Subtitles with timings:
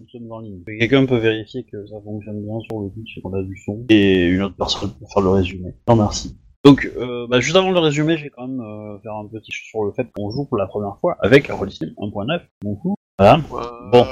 [0.00, 0.62] nous sommes en ligne.
[0.64, 3.84] Quelqu'un peut vérifier que ça fonctionne bien sur le Twitch et qu'on a du son.
[3.90, 5.74] Et une autre personne peut faire le résumé.
[5.88, 6.36] Non, merci.
[6.64, 9.50] Donc, euh, bah, juste avant le résumé, je vais quand même euh, faire un petit
[9.52, 12.40] sur le fait qu'on joue pour la première fois avec Rollistim 1.9.
[12.64, 12.94] Mon coup.
[13.18, 13.40] Voilà.
[13.92, 14.06] Bon.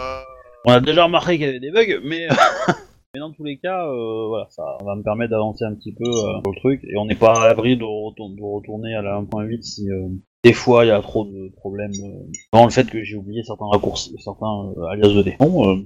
[0.64, 2.28] On a déjà remarqué qu'il y avait des bugs, mais,
[3.14, 6.04] mais dans tous les cas, euh, voilà, ça va me permettre d'avancer un petit peu
[6.08, 6.84] euh, sur le truc.
[6.84, 10.08] Et on n'est pas à l'abri de, de retourner à la 1.8 si euh,
[10.44, 11.92] des fois il y a trop de problèmes.
[12.04, 15.82] Euh, dans le fait que j'ai oublié certains raccourcis, certains euh, alias de Bon, euh,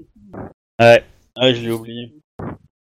[0.80, 1.02] ouais,
[1.40, 2.14] ouais, je l'ai oublié.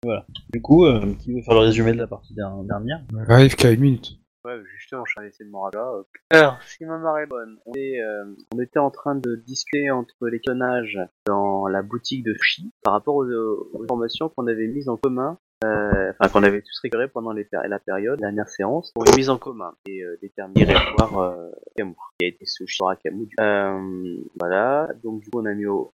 [0.04, 0.26] Voilà.
[0.54, 0.86] Du coup,
[1.20, 3.02] qui veut faire le résumé de la partie der- dernière?
[3.28, 4.19] Arrive qu'à une minute.
[4.46, 5.82] Ouais, justement, je suis essayé de me rappeler.
[5.82, 6.40] là.
[6.40, 8.24] Alors, si ma mémoire est bonne, on, est, euh,
[8.56, 12.94] on était en train de discuter entre les tonnages dans la boutique de Chi par
[12.94, 17.10] rapport aux, aux informations qu'on avait mises en commun, euh, enfin qu'on avait tous récupérées
[17.10, 20.74] pendant les la période, la dernière séance, pour une mise en commun et euh, déterminer
[20.98, 22.46] voir euh, Camus, qui a été
[22.88, 23.26] à Camus.
[23.26, 25.92] du- Euh, voilà, donc du coup on a mis au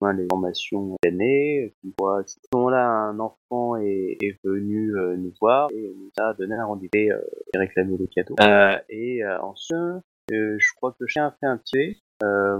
[0.00, 5.68] commun les informations d'année, à ce moment-là un enfant est, est venu euh, nous voir
[5.72, 7.20] et nous a donné un rendez-vous et, euh,
[7.54, 8.34] réclamé les cadeaux.
[8.40, 9.76] Euh, et ensuite,
[10.30, 12.00] je crois que chien a fait un petit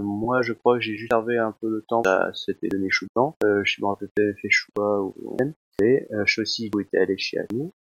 [0.01, 2.03] moi, je crois que j'ai juste servi un peu le temps.
[2.33, 3.37] C'était donné chou blanc.
[3.43, 5.37] Je me rappelle pas, fait choix ou
[5.83, 7.71] et euh, Chaussy vous était allé chez Annie.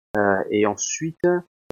[0.50, 1.20] Et ensuite,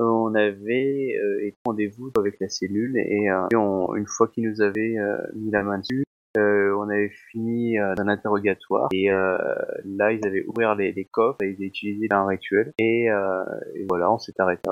[0.00, 1.08] on avait
[1.42, 4.94] été rendez-vous avec la cellule et, et on- une fois qu'ils nous avaient
[5.34, 6.04] mis la main dessus,
[6.36, 9.36] euh, on avait fini euh, d'un interrogatoire et euh,
[9.84, 13.42] là ils avaient ouvert les, les coffres et ils avaient utilisé un rituel et, euh,
[13.74, 14.62] et voilà on s'est arrêté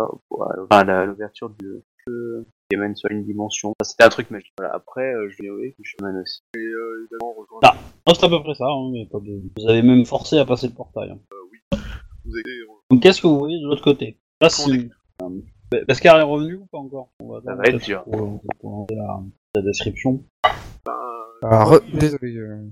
[0.85, 3.71] la- l'ouverture du jeu qui amène sur une dimension.
[3.71, 4.53] Enfin, C'était un truc magique.
[4.59, 4.75] Voilà.
[4.75, 6.41] Après je vais oui, je mène aussi.
[6.57, 7.61] Et également rejoindre.
[7.63, 7.75] Ah.
[8.15, 10.69] C'est à peu près ça, hein, mais pas de- vous avez même forcé à passer
[10.69, 11.11] le portail.
[11.11, 11.19] hein.
[12.25, 12.45] Vous avez
[12.91, 14.19] Donc qu'est-ce que vous voyez de l'autre côté?
[14.41, 14.91] Là, si...
[15.23, 17.09] Euh, Pascal est revenu ou pas encore?
[17.21, 18.05] On va Ça attendre va être peut-être dur.
[18.61, 18.87] Pour,
[19.57, 20.23] la description.
[21.43, 22.37] Ah, re- désolé.
[22.37, 22.65] euh,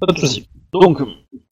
[0.00, 0.48] Pas de soucis.
[0.72, 1.00] Donc,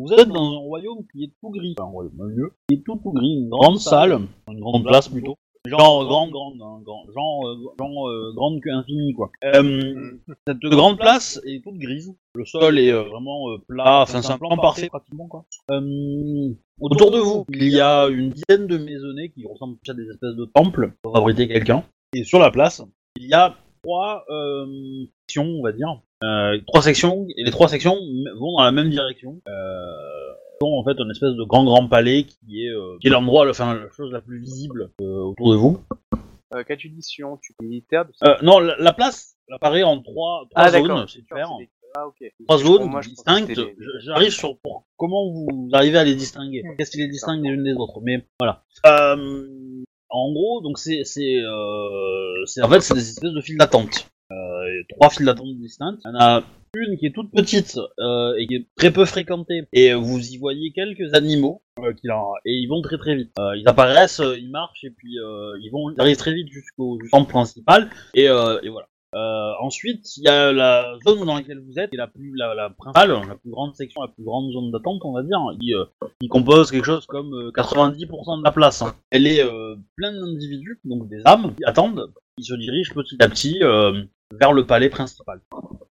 [0.01, 1.75] vous êtes dans un royaume qui est tout gris.
[1.79, 3.35] Enfin, un royaume, un lieu qui est tout tout gris.
[3.41, 5.37] Une grande salle, une grande place plutôt.
[5.67, 9.31] Genre euh, grande, grande, hein, grand, genre, euh, genre euh, grande qu'infinie quoi.
[9.45, 10.13] Euh,
[10.47, 12.15] cette grande place est toute grise.
[12.35, 15.45] Le sol est euh, vraiment euh, plat, enfin c'est un plan parfait pratiquement quoi.
[15.73, 20.09] Euh, autour de vous, il y a une dizaine de maisonnées qui ressemblent à des
[20.09, 21.83] espèces de temples pour abriter quelqu'un.
[22.15, 22.81] Et sur la place,
[23.17, 24.65] il y a trois euh,
[25.27, 27.97] sections, on va dire, euh, trois sections, et les trois sections
[28.39, 29.41] vont dans la même direction.
[29.49, 29.53] Euh,
[30.61, 33.49] sont en fait une espèce de grand grand palais qui est, euh, qui est l'endroit,
[33.49, 35.81] enfin la chose la plus visible euh, autour de vous.
[36.55, 40.47] Euh, Qu'as-tu dit Sion Tu militaire de Euh, non, la, la place apparaît en trois,
[40.51, 41.09] trois Ah zones, d'accord.
[41.09, 41.21] c'est
[41.97, 42.17] Ah ok.
[42.47, 43.49] Trois Pour zones moi, je pensais que distinctes.
[43.49, 46.63] c'était les- Je- J'arrive sur pour comment vous arrivez à les distinguer?
[46.77, 48.01] Qu'est-ce qui les distingue les unes des autres?
[48.03, 48.65] Mais voilà.
[48.87, 53.59] Euh, en gros, donc c'est c'est euh, c'est en fait c'est des espèces de files
[53.59, 54.11] d'attente.
[54.79, 56.01] Euh, trois files d'attente distinctes.
[56.05, 56.43] Il y en a
[56.75, 59.63] une qui est toute petite euh, et qui est très peu fréquentée.
[59.73, 63.33] Et vous y voyez quelques animaux euh, qui en- et ils vont très très vite.
[63.39, 66.49] Euh, ils apparaissent, euh, ils marchent et puis euh, ils vont ils arrivent très vite
[66.49, 68.87] jusqu'au centre principal et, euh, et voilà.
[69.15, 72.31] Euh, ensuite, il y a la zone dans laquelle vous êtes, qui est la plus
[72.37, 75.39] la, la principale, la plus grande section, la plus grande zone d'attente, on va dire,
[75.59, 75.85] qui, euh,
[76.21, 78.83] qui compose quelque chose comme euh, 90% de la place.
[78.83, 78.95] hein.
[79.11, 83.31] Elle est euh, pleine d'individus, donc des âmes, qui attendent, qui se dirigent petit à
[83.31, 84.03] petit euh,
[84.33, 85.41] vers le palais principal.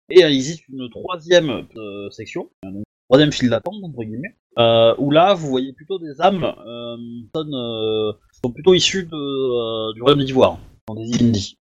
[0.10, 4.36] Et euh, il existe une troisième euh, section, euh, donc troisième file d'attente entre guillemets,
[4.58, 6.98] euh, où là vous voyez plutôt des âmes, euh,
[7.34, 11.58] personnes, euh, qui sont plutôt issues de, euh, du royaume d'Ivoire, dans des îles Indie.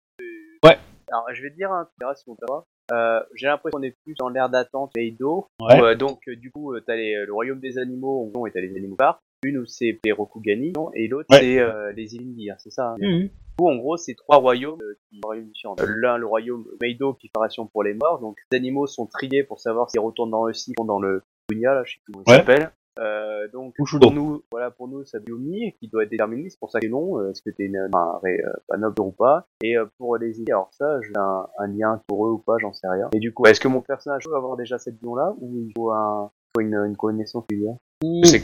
[1.11, 2.65] Alors, je vais te dire un truc, si on peut pas.
[2.91, 5.47] Euh, j'ai l'impression qu'on est plus dans l'air d'attente Eido.
[5.61, 5.79] Ouais.
[5.79, 8.59] Euh, donc, euh, du coup, euh, t'as les, le royaume des animaux, gros, et t'as
[8.59, 9.21] les animaux parcs.
[9.47, 11.39] Une où c'est les Rokugani, et l'autre Ouais.
[11.39, 12.91] c'est euh, les îles Indies, hein, c'est ça.
[12.91, 12.95] hein.
[12.99, 15.75] Du coup, en gros, c'est trois royaumes euh, qui sont différents.
[15.79, 18.19] Euh, L'un, le royaume Meido, qui fait ration pour les morts.
[18.19, 21.21] Donc, les animaux sont triés pour savoir s'ils retournent dans le cycle ou dans le
[21.49, 22.37] Kunya, là, je sais plus comment il Ouais.
[22.39, 22.71] s'appelle.
[22.97, 24.07] Euh, donc Bushudo.
[24.07, 26.49] pour nous, voilà pour nous, ça Yomi qui doit être déterminé.
[26.49, 29.47] C'est pour ça que non, euh, est-ce que t'es euh, pas noble ou pas?
[29.61, 32.55] Et euh, pour les idées, alors ça, j'ai un, un lien pour eux ou pas,
[32.57, 33.09] j'en sais rien.
[33.13, 35.91] Et du coup, est-ce que mon personnage peut avoir déjà cette vision-là ou il faut,
[35.91, 38.39] un, faut une, une connaissance qu'il y a Je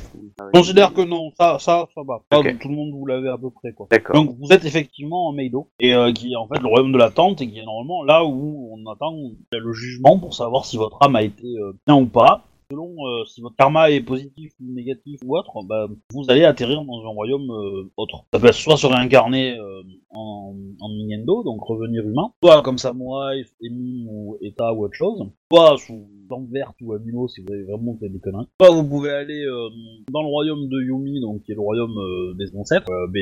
[0.54, 2.22] considère que non, ça, ça, ça va.
[2.38, 2.60] Ok.
[2.60, 3.88] Tout le monde vous l'avez à peu près, quoi.
[3.92, 4.16] D'accord.
[4.16, 6.98] Donc vous êtes effectivement en Meido, et euh, qui est en fait le royaume de
[6.98, 9.14] l'attente, et qui est normalement là où on attend
[9.52, 12.46] le jugement pour savoir si votre âme a été euh, bien ou pas.
[12.72, 16.86] Selon euh, si votre karma est positif ou négatif ou autre, bah, vous allez atterrir
[16.86, 18.24] dans un royaume euh, autre.
[18.34, 19.82] Ça peut être soit se réincarner euh,
[20.12, 25.22] en, en Nintendo, donc revenir humain, soit comme Samurai, Emi ou Eta ou autre chose,
[25.52, 28.48] soit sous lampe verte ou animaux si vous avez vraiment fait des conneries.
[28.62, 29.70] Soit vous pouvez aller euh,
[30.10, 33.22] dans le royaume de Yumi, donc qui est le royaume euh, des ancêtres, euh, mais,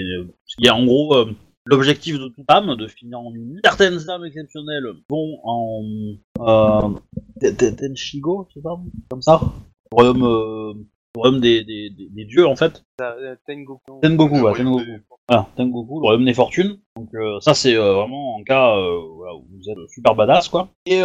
[0.59, 1.15] qui est en gros
[1.69, 3.59] l'objectif de toute âme, de finir en Yumi.
[3.63, 5.83] Certaines âmes exceptionnelles vont en
[6.39, 6.89] euh,
[7.39, 8.77] Te- Te- Tenshigo, c'est ça
[9.09, 9.39] Comme ça
[9.91, 10.73] royaume, euh,
[11.15, 12.83] royaume des, des, des, des dieux en fait.
[13.01, 13.99] Euh, Tengoku.
[14.01, 14.83] Tengoku, ouais, Tengoku.
[15.27, 16.77] Voilà, Tengoku, le royaume des fortunes.
[16.95, 18.75] Donc euh, ça c'est euh, vraiment en cas
[19.15, 20.69] voilà, où vous êtes super badass quoi.
[20.85, 21.01] Et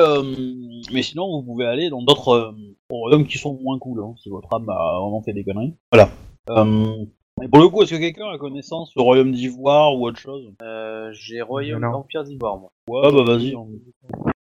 [0.92, 2.54] mais sinon vous pouvez aller dans d'autres
[2.90, 5.74] royaumes qui sont moins cool hein, si votre âme a vraiment fait des conneries.
[5.92, 6.08] Voilà.
[7.42, 10.52] Et pour le coup, est-ce que quelqu'un a connaissance du royaume d'Ivoire ou autre chose?
[10.62, 11.90] Euh, J'ai Royaume Non.
[11.90, 12.70] d'Empire d'Ivoire, moi.
[12.88, 13.56] Ouais, bah vas-y.
[13.56, 13.68] on-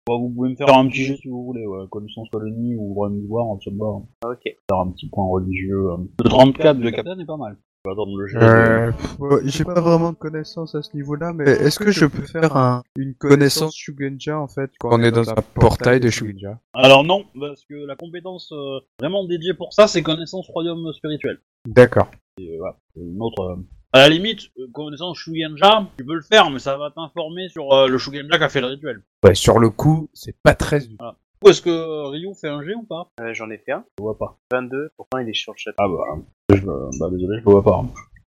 [0.07, 1.87] Bah, vous pouvez me faire un petit jet si vous voulez, ouais.
[1.91, 3.87] connaissance colonie ou royaume d'Ivoire, me va.
[3.99, 4.03] hein.
[4.25, 4.43] Ah, ok.
[4.71, 5.91] Faire un petit point religieux.
[5.91, 5.97] euh.
[6.25, 7.59] Le 34 de Captain est pas mal.
[7.85, 8.39] Je vais attendre le jet.
[8.39, 11.91] de- Euh, pff, ouais, j'ai pas vraiment de connaissances à ce niveau-là, mais est-ce que
[11.91, 16.01] je peux faire un, une connaissance Shugenja, en fait, quand on est dans un portail
[16.01, 20.49] de Shugenja Alors non, parce que la compétence euh, vraiment dédiée pour ça, c'est connaissance
[20.49, 21.39] royaume spirituel.
[21.67, 22.09] D'accord.
[22.39, 23.43] Et, voilà, c'est une autre.
[23.43, 23.57] euh,
[23.93, 27.73] À la limite, euh, connaissance Shugenja, tu peux le faire, mais ça va t'informer sur
[27.73, 29.03] euh, le Shugenja qui a fait le rituel.
[29.25, 30.97] Ouais, sur le coup, c'est pas très du
[31.45, 33.09] Ou est-ce que euh, Ryu fait un jet ou pas?
[33.21, 33.85] Euh, J'en ai fait un.
[33.99, 34.39] Je vois pas.
[34.53, 34.91] 22.
[34.97, 35.77] Pourtant, il est sur le château.
[35.79, 36.23] Ah bah,
[36.55, 36.65] je,
[36.99, 37.83] bah désolé, je le vois pas.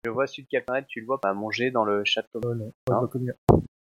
[0.05, 2.41] Je vois celui de tu le vois pas manger dans le château.
[2.45, 2.73] Non.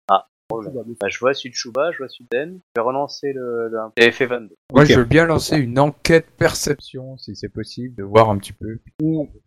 [0.10, 0.28] Ah.
[0.50, 0.72] Oh là.
[1.02, 2.60] Bah, je vois celui de Shuba, je vois celui de Den.
[2.76, 3.68] Je vais relancer le.
[3.70, 3.78] le...
[3.98, 4.56] J'avais fait 22.
[4.74, 4.90] Moi, Ok.
[4.90, 8.80] je veux bien lancer une enquête perception, si c'est possible, de voir un petit peu.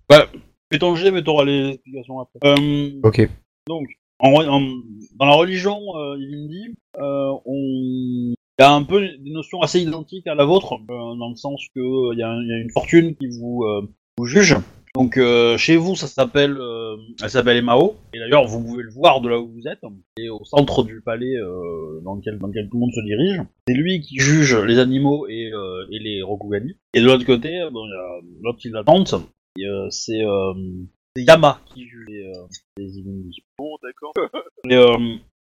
[0.08, 0.26] Bah,
[0.72, 2.38] fais ton jet, mais t'auras les explications après.
[2.44, 3.28] Euh, Ok.
[3.68, 3.86] donc,
[4.18, 4.60] en, en-
[5.18, 8.34] dans la religion euh, Yvindi, euh, on...
[8.58, 11.36] Il y a un peu des notions assez identiques à la vôtre, euh, dans le
[11.36, 13.88] sens que euh, il y, y a une fortune qui vous, euh,
[14.18, 14.54] vous juge.
[14.94, 17.94] Donc euh, chez vous, ça s'appelle, euh, elle s'appelle Emao.
[18.12, 19.78] Et d'ailleurs, vous pouvez le voir de là où vous êtes,
[20.18, 23.40] et au centre du palais euh, dans, lequel, dans lequel tout le monde se dirige.
[23.66, 26.74] C'est lui qui juge les animaux et, euh, et les Rokugani.
[26.92, 29.14] Et de l'autre côté, bon, il y a l'autre qui l'attente.
[29.58, 30.52] Et, euh, C'est euh,
[31.16, 32.46] c'est Yama qui juge les, euh,
[32.78, 33.02] les.
[33.58, 34.12] Bon, d'accord.
[34.68, 34.96] Et, euh,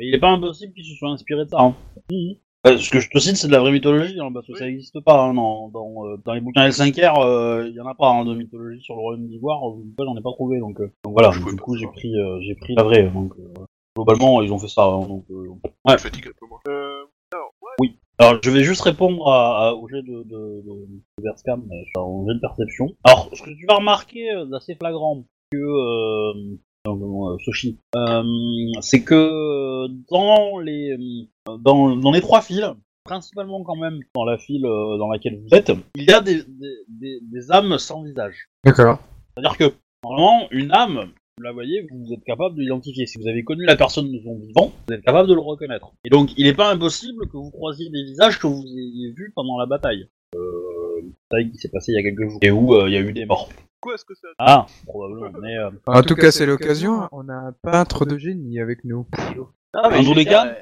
[0.03, 1.61] et il est pas impossible qu'ils se soient inspirés de ça.
[1.61, 1.75] Hein.
[2.11, 2.35] Mhm.
[2.65, 4.65] Ouais, ce que je te cite, c'est de la vraie mythologie, hein, parce que ça
[4.67, 7.23] n'existe pas hein, dans, dans, euh, dans les bouquins L5R.
[7.25, 9.61] euh, Il y en a pas hein, de mythologie sur le royaume d'Ivoire.
[9.71, 11.31] euh, j'en ai pas trouvé, donc, euh, donc voilà.
[11.33, 13.11] Je Du coup, j'ai pris, euh, j'ai pris la vraie.
[13.11, 13.65] Donc euh,
[13.97, 14.85] globalement, ils ont fait ça.
[14.85, 15.49] hein, donc, euh,
[15.87, 15.97] Ouais.
[15.97, 16.61] Je fatigue un peu moins.
[18.21, 20.87] Alors, je vais juste répondre à, à- au jet de, de, de,
[21.19, 22.91] de Verscam, mais jet de perception.
[23.03, 26.35] Alors, ce que tu vas remarquer euh, d'assez flagrant, que euh,
[26.87, 27.37] euh,
[27.97, 28.25] euh,
[28.83, 30.97] c'est que euh, dans les
[31.47, 32.75] dans, dans les trois files,
[33.05, 36.77] principalement quand même dans la file dans laquelle vous êtes, il y a des, des,
[36.89, 38.51] des, des âmes sans visage.
[38.67, 38.99] D'accord.
[39.35, 39.75] C'est-à-dire que
[40.05, 41.11] normalement, une âme,
[41.43, 43.07] la voyez, vous êtes capable de l'identifier.
[43.07, 45.93] Si vous avez connu la personne de son vivant, vous êtes capable de le reconnaître.
[46.05, 49.33] Et donc, il n'est pas impossible que vous croisiez des visages que vous ayez vus
[49.35, 50.09] pendant la bataille.
[50.37, 52.39] Euh, bataille qui s'est passée il y a quelques jours.
[52.43, 53.49] Et où euh, il y a eu des morts.
[53.81, 55.39] quoi est-ce que ça Ah, probablement.
[55.41, 57.09] Mais euh, En, tout cas, c'est l'occasion.
[57.13, 59.07] On a un peintre de génie avec nous.
[59.73, 60.55] Ah, Dans tous les cas- euh,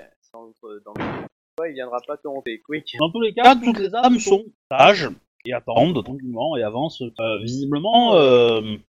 [0.84, 2.60] dans le- il viendra pas te honter.
[2.64, 2.94] Quick.
[3.00, 5.08] dans tous les cas, toutes les âmes sont sages
[5.44, 8.14] et attendent tranquillement et avancent euh, visiblement.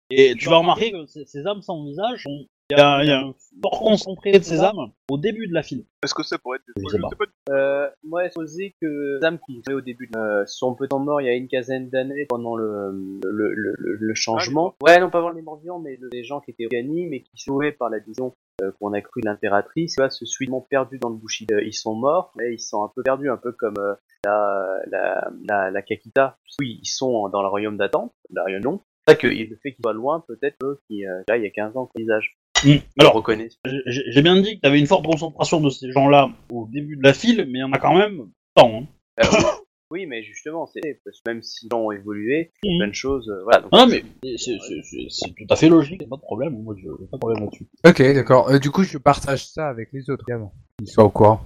[0.09, 3.07] Et tu vas remarquer que ces, ces âmes sans visage, sont- il y, a il
[3.07, 3.33] y a un
[3.63, 5.85] fort concentré de ces âmes au début de la file.
[6.03, 7.25] Est-ce que ça pourrait être des Je sais je pas.
[7.49, 11.19] Euh, moi, j'ai supposé que les âmes qui jouaient au début euh, sont peut-être morts
[11.19, 12.91] il y a une quinzaine d'années pendant le,
[13.23, 14.75] le, le, le, le changement.
[14.83, 17.31] ouais, non, pas vraiment les morts vivants, mais les gens qui étaient organisés, mais qui
[17.43, 20.99] jouaient par la vision euh, qu'on a cru de l'impératrice, tu vois, se suitement perdus
[20.99, 21.47] dans le bouchi.
[21.51, 24.77] Euh, ils sont morts, mais ils sont un peu perdus, un peu comme euh, la,
[24.91, 26.37] la, la, la Kakita.
[26.59, 28.61] Oui, ils sont dans le royaume d'attente, la royaume
[29.09, 31.49] ça que le fait qu'ils soient loin, peut-être eux qui, euh, là, il y a
[31.49, 32.37] 15 ans, visage.
[32.63, 32.77] Hmm.
[32.99, 33.57] Alors, reconnaissent.
[33.85, 37.03] j'ai bien dit que tu avais une forte concentration de ces gens-là au début de
[37.03, 38.81] la file, mais il y en a quand même tant.
[38.81, 38.85] Hein.
[39.21, 39.23] Euh,
[39.91, 42.77] oui, mais justement, c'est parce que même si les gens ont évolué, Mhm.
[42.79, 43.61] plein de choses, euh, voilà.
[43.61, 44.03] Donc, Non, mais
[44.37, 46.61] c'est tout à fait logique, pas de problème.
[46.61, 47.65] Moi, je- pas de problème là-dessus.
[47.87, 48.49] Ok, d'accord.
[48.49, 50.53] Euh, du coup, je partage ça avec les autres, évidemment.
[50.81, 51.39] Ils soient au courant.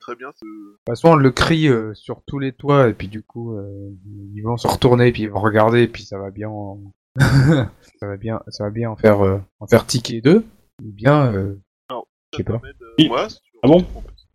[0.00, 3.06] Très bien, De toute façon, on le crie euh, sur tous les toits, et puis
[3.08, 3.90] du coup, euh,
[4.34, 6.80] ils vont se retourner, puis ils vont regarder, et puis ça va bien en...
[7.20, 10.44] ça va bien, ça va bien en faire, euh, en faire ticker deux.
[10.82, 11.96] Ou bien, euh, ça
[12.32, 12.60] Je sais pas.
[12.98, 13.08] Oui.
[13.08, 13.78] Moi, sur- Ah bon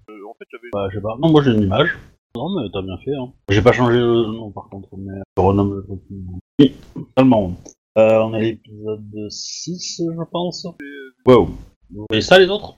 [0.10, 0.70] Euh, En fait, j'avais.
[0.74, 1.18] Bah, je sais pas.
[1.22, 1.98] Non, moi j'ai une image.
[2.36, 3.14] Non, mais t'as bien fait.
[3.16, 3.34] Hein.
[3.50, 6.00] J'ai pas changé le nom par contre, mais je renomme le truc.
[6.60, 6.76] Oui,
[7.18, 7.54] seulement.
[7.98, 10.66] Euh, on est à l'épisode 6, je pense.
[11.26, 11.46] Wow.
[11.92, 12.78] Vous voyez ça, les autres?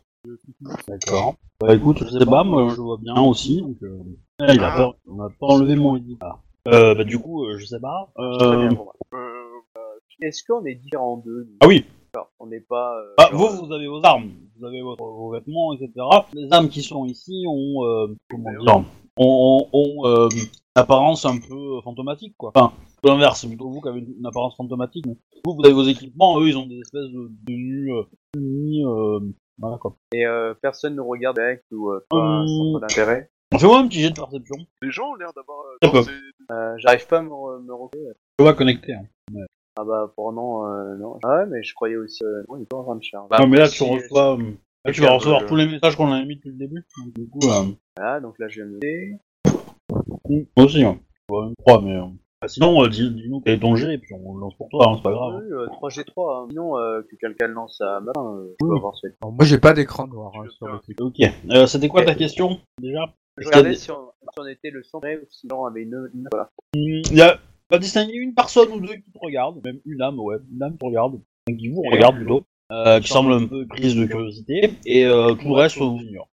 [0.87, 1.35] D'accord.
[1.59, 3.61] Bah écoute, je sais pas, moi je vois bien aussi.
[3.61, 3.97] Donc, euh...
[4.39, 6.17] ah, il a pas, on a pas enlevé mon ID.
[6.21, 6.37] Ah.
[6.67, 8.09] Euh, bah du coup, euh, je sais pas.
[8.15, 8.57] très Euh...
[8.67, 8.93] bien pour moi.
[9.15, 9.30] Euh,
[10.21, 11.57] Est-ce qu'on est différents d'eux nous?
[11.61, 11.85] Ah oui.
[12.13, 12.97] Alors, On n'est pas.
[12.99, 15.91] euh, Bah, genre, vous, vous avez vos armes, vous avez votre- vos vêtements, etc.
[16.33, 18.83] Les âmes qui sont ici ont, euh, comment dire, ont,
[19.17, 20.41] ont, ont, euh, une
[20.75, 22.51] apparence un peu fantomatique, quoi.
[22.55, 22.73] Enfin,
[23.03, 25.05] l'inverse, c'est plutôt vous qui avez une, une apparence fantomatique.
[25.07, 28.03] mais Vous, vous avez vos équipements, eux, ils ont des espèces de tenues euh,
[28.37, 29.19] unies, euh,
[29.57, 29.95] voilà, quoi.
[30.13, 32.47] Et euh, personne ne regarde avec ou euh, pas un Hum.
[32.47, 33.31] centre d'intérêt?
[33.57, 34.55] Fais-moi un petit jet de perception?
[34.81, 35.59] les gens ont l'air d'avoir.
[35.95, 36.03] euh,
[36.51, 38.19] Euh, J'arrive pas à me, re- me reconnaître.
[38.39, 38.93] Je vois connecté.
[38.93, 39.03] Hein.
[39.77, 41.17] Ah bah pour non, euh, non.
[41.23, 42.23] Ah ouais, mais je croyais aussi.
[42.23, 43.29] Euh, non, il est pas en train de charger.
[43.39, 44.37] non, mais là, tu si- reçois.
[44.37, 44.51] euh,
[44.83, 46.83] Là, tu vas recevoir tous les messages qu'on a mis depuis le début.
[46.97, 47.65] Donc, du coup, euh,
[47.97, 49.15] Voilà, donc là je viens de noter.
[50.57, 50.83] moi aussi.
[50.83, 50.99] Hein.
[51.29, 51.95] Ouais, même trois, mais.
[51.95, 52.05] euh,
[52.41, 54.67] bah, sinon, euh, dis- dis-nous quel est ton jet, et puis on le lance pour
[54.69, 55.35] toi, hein, c'est pas grave.
[55.35, 55.41] hein.
[55.43, 56.43] Oui, euh, 3G3.
[56.43, 56.47] Hein.
[56.49, 59.59] Sinon, euh, que quelqu'un le lance à matin, euh, je peux avoir Alors, moi j'ai
[59.59, 60.99] pas d'écran noir hein, sur le truc.
[60.99, 61.15] Ok.
[61.51, 63.05] Euh, C'était quoi ta question, déjà?
[63.37, 66.09] Je regardais des- si on, si on était le centre ou si on avait une,
[66.13, 66.27] une...
[66.31, 66.49] Voilà.
[66.73, 67.37] Il y a
[67.71, 70.77] pas distinguer une personne ou deux qui te regardent, même une âme, ouais, une âme
[70.77, 74.73] te regarde, enfin, qui vous regarde plutôt, euh, qui semble un peu prise de curiosité,
[74.85, 76.29] et euh, tout le reste vous ignore.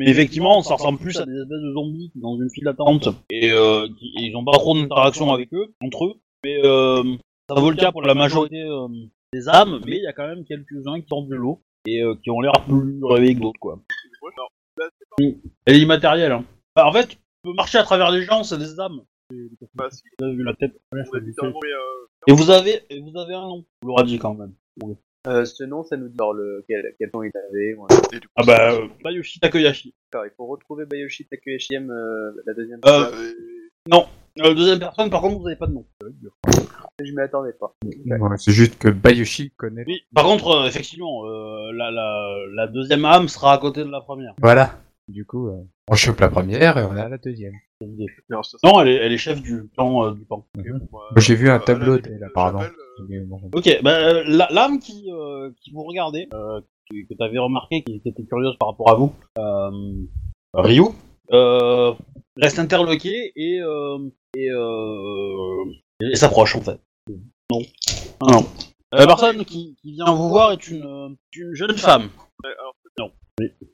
[0.00, 3.08] Mais effectivement, ça ressemble plus à des espèces de zombies qui dans une file d'attente,
[3.30, 6.14] et, euh, qui- et ils ont pas trop d'interaction avec eux, entre eux,
[6.44, 7.02] mais euh,
[7.48, 8.88] ça vaut le cas pour la majorité euh,
[9.32, 12.14] des âmes, mais il y a quand même quelques-uns qui sortent de l'eau, et euh,
[12.22, 13.78] qui ont l'air plus réveillés que d'autres, quoi.
[14.36, 14.50] Alors,
[15.66, 16.44] Elle est immatérielle, hein.
[16.76, 19.00] Bah, en fait, tu peux marcher à travers les gens, c'est des âmes.
[19.74, 22.50] Bah, si, Vous avez vu la tête Ouais, on a littéralement, mais, euh, Et vous
[22.50, 23.64] avez, et vous avez un nom.
[23.82, 24.52] On l'aura dit quand même.
[25.26, 27.74] Euh, ce nom, ça nous dit alors, le, quel, quel nom il avait.
[27.74, 27.96] Voilà.
[28.12, 29.94] et du coup, Ah bah, euh, Bayoshi Takeyashi.
[30.14, 33.18] Il faut retrouver Bayoshi Takeyashi, euh, la deuxième Euh, fois.
[33.18, 34.00] euh,
[34.40, 35.84] Euh, deuxième personne, par contre, vous avez pas de nom.
[37.04, 37.74] Je m'y attendais pas.
[37.84, 39.82] Ouais, c'est juste que Bayoshi connaît.
[39.86, 40.00] Oui.
[40.14, 44.00] Par contre, euh, effectivement, euh, la, la, la deuxième âme sera à côté de la
[44.00, 44.34] première.
[44.40, 44.78] Voilà.
[45.08, 47.54] Du coup, euh, on chope la première et on a la deuxième.
[47.80, 50.46] Non, elle est, elle est chef du plan euh, du pan.
[50.56, 50.86] Mhm.
[51.16, 52.60] j'ai vu un euh, tableau d'elle, apparemment.
[52.62, 53.48] euh.
[53.54, 56.60] Ok, bah, euh, la- l'âme qui, euh, qui vous regardait, euh,
[56.90, 59.70] qui- que t'avais remarqué, qui, qui était curieuse par rapport à vous, euh,
[60.54, 60.82] Ryu,
[61.32, 61.94] euh,
[62.36, 63.98] reste interloqué et, euh,
[64.36, 65.64] et, euh,
[66.00, 66.80] et s'approche en fait.
[67.50, 67.60] Non.
[68.20, 68.46] Ah, non.
[68.92, 72.08] La personne qui, qui vient vous voir est une, euh, une jeune femme.
[72.44, 72.74] alors,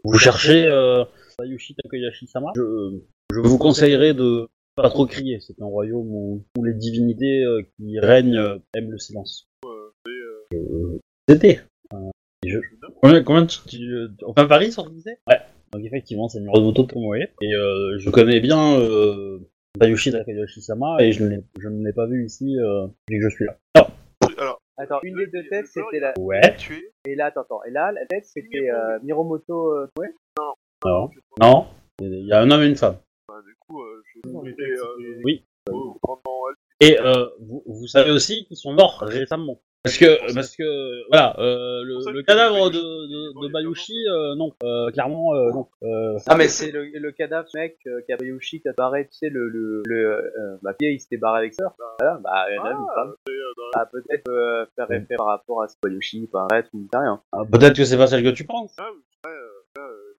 [0.05, 1.05] Vous cherchez euh,
[1.39, 2.53] Sayushi Takeyashi-sama.
[2.57, 2.99] Je,
[3.33, 5.39] je vous conseillerais de pas trop crier.
[5.41, 9.49] C'est un royaume où, où les divinités euh, qui règnent euh, aiment le silence.
[9.65, 10.99] euh, et, euh, Euh,
[11.29, 11.61] C'était.
[11.93, 12.11] Euh,
[12.45, 12.59] et je...
[13.01, 13.93] Combien, combien tu, tu,
[14.27, 15.39] on fait un pari sur que c'est Ouais.
[15.73, 17.17] Donc effectivement, c'est Muramoto Tomoe.
[17.41, 19.39] Et euh, je connais bien euh,
[19.79, 23.29] Bayushi Takayoshi-sama et je ne l'ai- je ne l'ai pas vu ici euh, depuis que
[23.29, 23.57] je suis là.
[23.77, 23.89] Ah,
[24.39, 26.15] alors, Attends, une des deux têtes, c'était la.
[26.19, 26.41] ouais.
[27.07, 27.63] Et là, attends, attends.
[27.65, 29.73] Et là, la tête, c'était euh, Miromoto.
[29.99, 30.09] Ouais.
[30.85, 31.11] Non.
[31.41, 31.67] Non.
[32.01, 32.97] Il y a un homme et une femme.
[33.29, 35.45] Bah, du coup, euh, je vais euh, Oui.
[35.67, 36.21] pendant
[36.81, 39.61] Et euh, vous, vous savez aussi qu'ils sont morts récemment.
[39.83, 44.51] Parce que, parce que, voilà, euh, le, le cadavre de, de, de Bayushi, euh, non,
[44.63, 45.69] euh, clairement, euh, non.
[45.83, 47.77] Euh, Ah, mais c'est le, le cadavre, mec,
[48.07, 49.47] qui a Bayoshi, qui apparaît, tu sais, le.
[49.51, 51.75] le, le euh, bah, il s'était barré avec ça.
[51.99, 53.15] Voilà, bah, il y en a une femme.
[53.75, 57.21] Ah, peut-être euh, faire référence par rapport à ce que Bayoshi paraît ou rien.
[57.33, 58.75] ah, Peut-être que c'est pas celle que tu penses.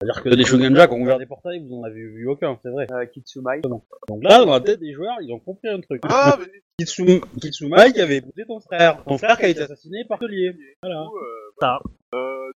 [0.01, 2.85] C'est-à-dire que des Shogunjak ont ouvert des portails, vous en avez vu aucun, c'est vrai.
[2.91, 3.61] Euh, Kitsumai.
[3.63, 3.83] Donc
[4.23, 6.01] là, dans la tête des joueurs, ils ont compris un truc.
[6.09, 6.45] Ah, mais
[6.79, 7.21] Kitsum...
[7.41, 9.03] Kitsumai qui avait épousé ton frère.
[9.05, 10.19] Ton frère qui a été assassiné par.
[10.19, 11.05] Voilà.
[11.07, 11.79] coup, euh, Ça.
[12.13, 12.51] euh,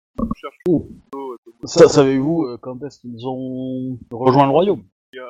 [1.64, 4.82] Ça, savez-vous euh, quand est-ce qu'ils ont rejoint le royaume?
[5.12, 5.24] Il y a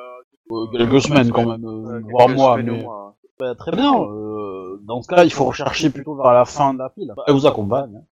[0.51, 2.57] Euh, Quelques semaines quand même, euh, Euh, voire mois.
[2.57, 2.83] Mais...
[3.39, 3.93] Bah, très bien.
[3.93, 7.13] Euh, dans ce cas, il faut rechercher plutôt vers la fin de la file.
[7.27, 8.03] Elle vous accompagne.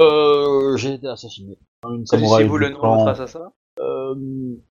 [0.00, 1.58] Euh, Euh, j'ai été assassiné.
[1.88, 3.52] Une Connaissez-vous le nom de votre assassin?
[3.78, 4.14] Euh,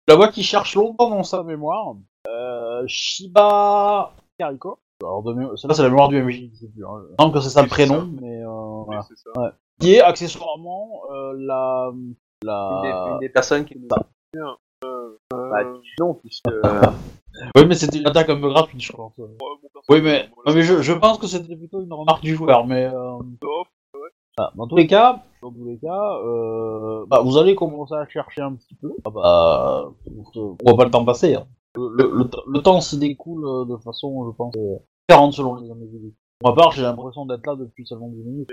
[0.08, 1.96] la voix qui cherche longtemps dans sa mémoire.
[2.28, 4.80] Euh, Shiba Kariko.
[5.02, 6.84] Alors, de celle-là, c'est la mémoire du MJ, je.
[6.84, 7.02] Hein.
[7.10, 8.06] Je pense que c'est ça le Oui, prénom, ça.
[8.22, 9.02] mais euh, oui, voilà.
[9.08, 9.56] c'est ça.
[9.80, 11.90] Qui est accessoirement euh, la...
[11.92, 12.14] une,
[12.44, 12.82] la...
[12.84, 13.88] des, une des personnes qui nous.
[14.36, 16.44] Euh, Bah, euh, non, puisque.
[17.56, 19.18] Oui, mais c'était une attaque un peu gratuite, je pense.
[19.18, 22.36] mon personnage, Oui, mais, non, mais je, je pense que c'était plutôt une remarque du
[22.36, 22.86] joueur, mais...
[22.86, 23.18] Euh...
[23.42, 23.68] off,
[24.38, 28.08] Ah, dans tous les cas, dans tous les cas, euh, bah, vous allez commencer à
[28.08, 28.94] chercher un petit peu.
[29.06, 29.92] Ah bah,
[30.36, 31.36] on voit pas le temps passer.
[31.36, 31.48] Hein.
[31.76, 34.78] Le, temps s'y découle euh, de façon, je pense, euh,
[35.10, 36.14] différente selon les individus.
[36.40, 38.50] Pour ma part, j'ai l'impression d'être là depuis seulement 10 minutes.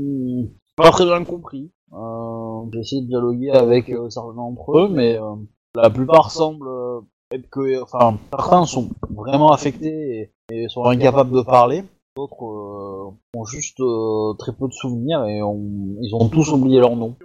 [0.00, 0.46] Hmm,
[0.76, 1.70] pas très bien compris.
[1.92, 5.34] Euh, j'ai essayé de dialoguer avec euh, certains d'entre eux, mais euh,
[5.74, 7.00] la plupart semblent euh,
[7.32, 11.84] être que, enfin, certains sont vraiment affectés et, et sont incapables de parler.
[12.16, 16.80] D'autres euh, ont juste euh, très peu de souvenirs et ont, ils ont tous oublié
[16.80, 17.16] leur nom.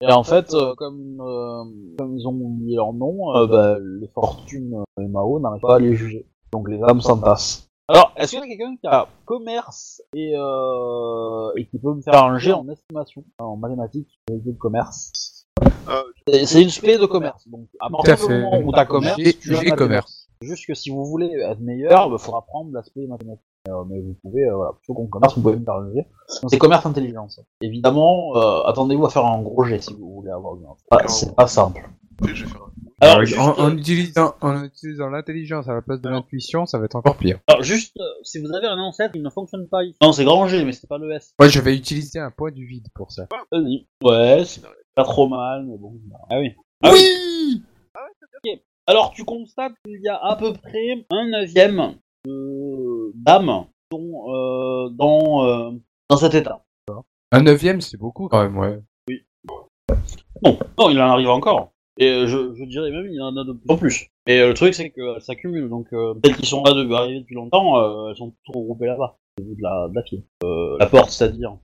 [0.00, 1.64] Et en fait, euh, comme, euh,
[1.98, 5.78] comme ils ont oublié leur nom, euh, bah, les fortunes et Mao n'arrivent pas à
[5.78, 6.26] les juger.
[6.52, 7.68] Donc les âmes s'entassent.
[7.86, 12.00] Alors, est-ce qu'il y a quelqu'un qui a commerce et, euh, et qui peut me
[12.00, 15.46] faire un jet en estimation, en mathématiques, de commerce?
[16.28, 17.46] C'est c'est une spé de commerce.
[17.48, 18.40] Donc, à partir du fait.
[18.40, 20.28] moment où t'as commerce, tu as commerce.
[20.40, 23.44] Juste que si vous voulez être meilleur, il faudra prendre l'aspect mathématique.
[23.70, 25.88] Euh, mais vous pouvez, euh, voilà, plutôt qu'on commerce, vous pouvez me faire un
[26.48, 27.40] C'est commerce intelligence.
[27.60, 30.84] Évidemment, euh, attendez-vous à faire un gros jet si vous voulez avoir une info.
[30.90, 31.88] Ah, c'est pas simple.
[33.02, 36.84] Alors, juste, en, en utilisant, en utilisant l'intelligence à la place de l'intuition, ça va
[36.84, 37.38] être encore pire.
[37.46, 39.96] alors, juste, euh, si vous avez un ancêtre, il ne fonctionne pas ici.
[40.02, 41.32] Non, c'est grand G, mais c'est pas le S.
[41.38, 43.26] Moi, je vais utiliser un point du vide pour ça.
[43.50, 43.86] Vas-y.
[44.04, 44.62] Ouais, c'est
[44.94, 45.94] pas trop mal, mais bon.
[46.28, 46.54] Ah oui.
[46.82, 47.62] Ah oui
[48.44, 48.60] Ok.
[48.86, 54.88] Alors, tu constates qu'il y a à peu près un neuvième de d'âmes sont euh,
[54.90, 55.70] dans, euh,
[56.08, 56.64] dans cet état.
[57.32, 58.80] Un neuvième, c'est beaucoup quand même, ouais.
[60.42, 61.72] Non, non, il en arrive encore.
[61.98, 64.06] Et euh, je, je dirais même il y en a de plus en plus.
[64.26, 65.68] Et euh, le truc, c'est qu'elles s'accumulent.
[65.68, 69.16] Donc, euh, celles qui sont là depuis longtemps, elles sont toutes regroupées là-bas.
[69.40, 70.24] Au bout de la, de la file.
[70.78, 71.56] La porte, c'est-à-dire.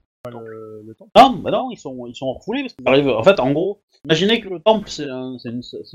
[1.15, 3.09] Non, bah non, ils sont, ils sont refoulés parce qu'ils arrivent.
[3.09, 5.49] En fait, en gros, imaginez que le temple, c'est un- c'est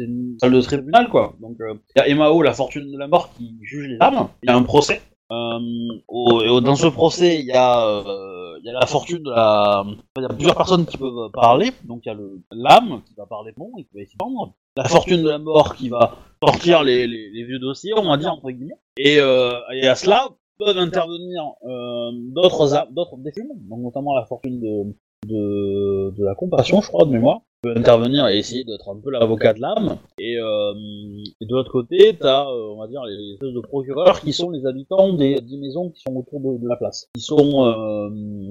[0.05, 1.35] une, salle de tribunal, quoi.
[1.41, 4.29] Donc, euh, il y a Emao, la fortune de la mort, qui juge les âmes.
[4.43, 5.01] Il y a un procès.
[5.31, 9.85] Euh, dans ce procès, il y a, euh, y a la fortune de la.
[10.17, 11.71] Il y a plusieurs personnes qui peuvent parler.
[11.85, 12.17] Donc, il y a
[12.51, 14.53] l'âme qui va parler bon et qui va y défendre.
[14.77, 17.07] La fortune de la mort qui va sortir les
[17.45, 18.75] vieux dossiers, on va dire entre guillemets.
[18.97, 20.29] Et, euh, et à cela
[20.65, 24.95] peuvent intervenir euh, d'autres d'autres donc notamment la fortune de,
[25.27, 29.11] de, de la compassion, je crois, de mémoire, peut intervenir et essayer d'être un peu
[29.11, 29.97] l'avocat de l'âme.
[30.19, 30.73] Et, euh,
[31.41, 34.51] et de l'autre côté, t'as, euh, on va dire, les espèces de procureurs qui sont
[34.51, 38.09] les habitants des dix maisons qui sont autour de, de la place, qui sont euh,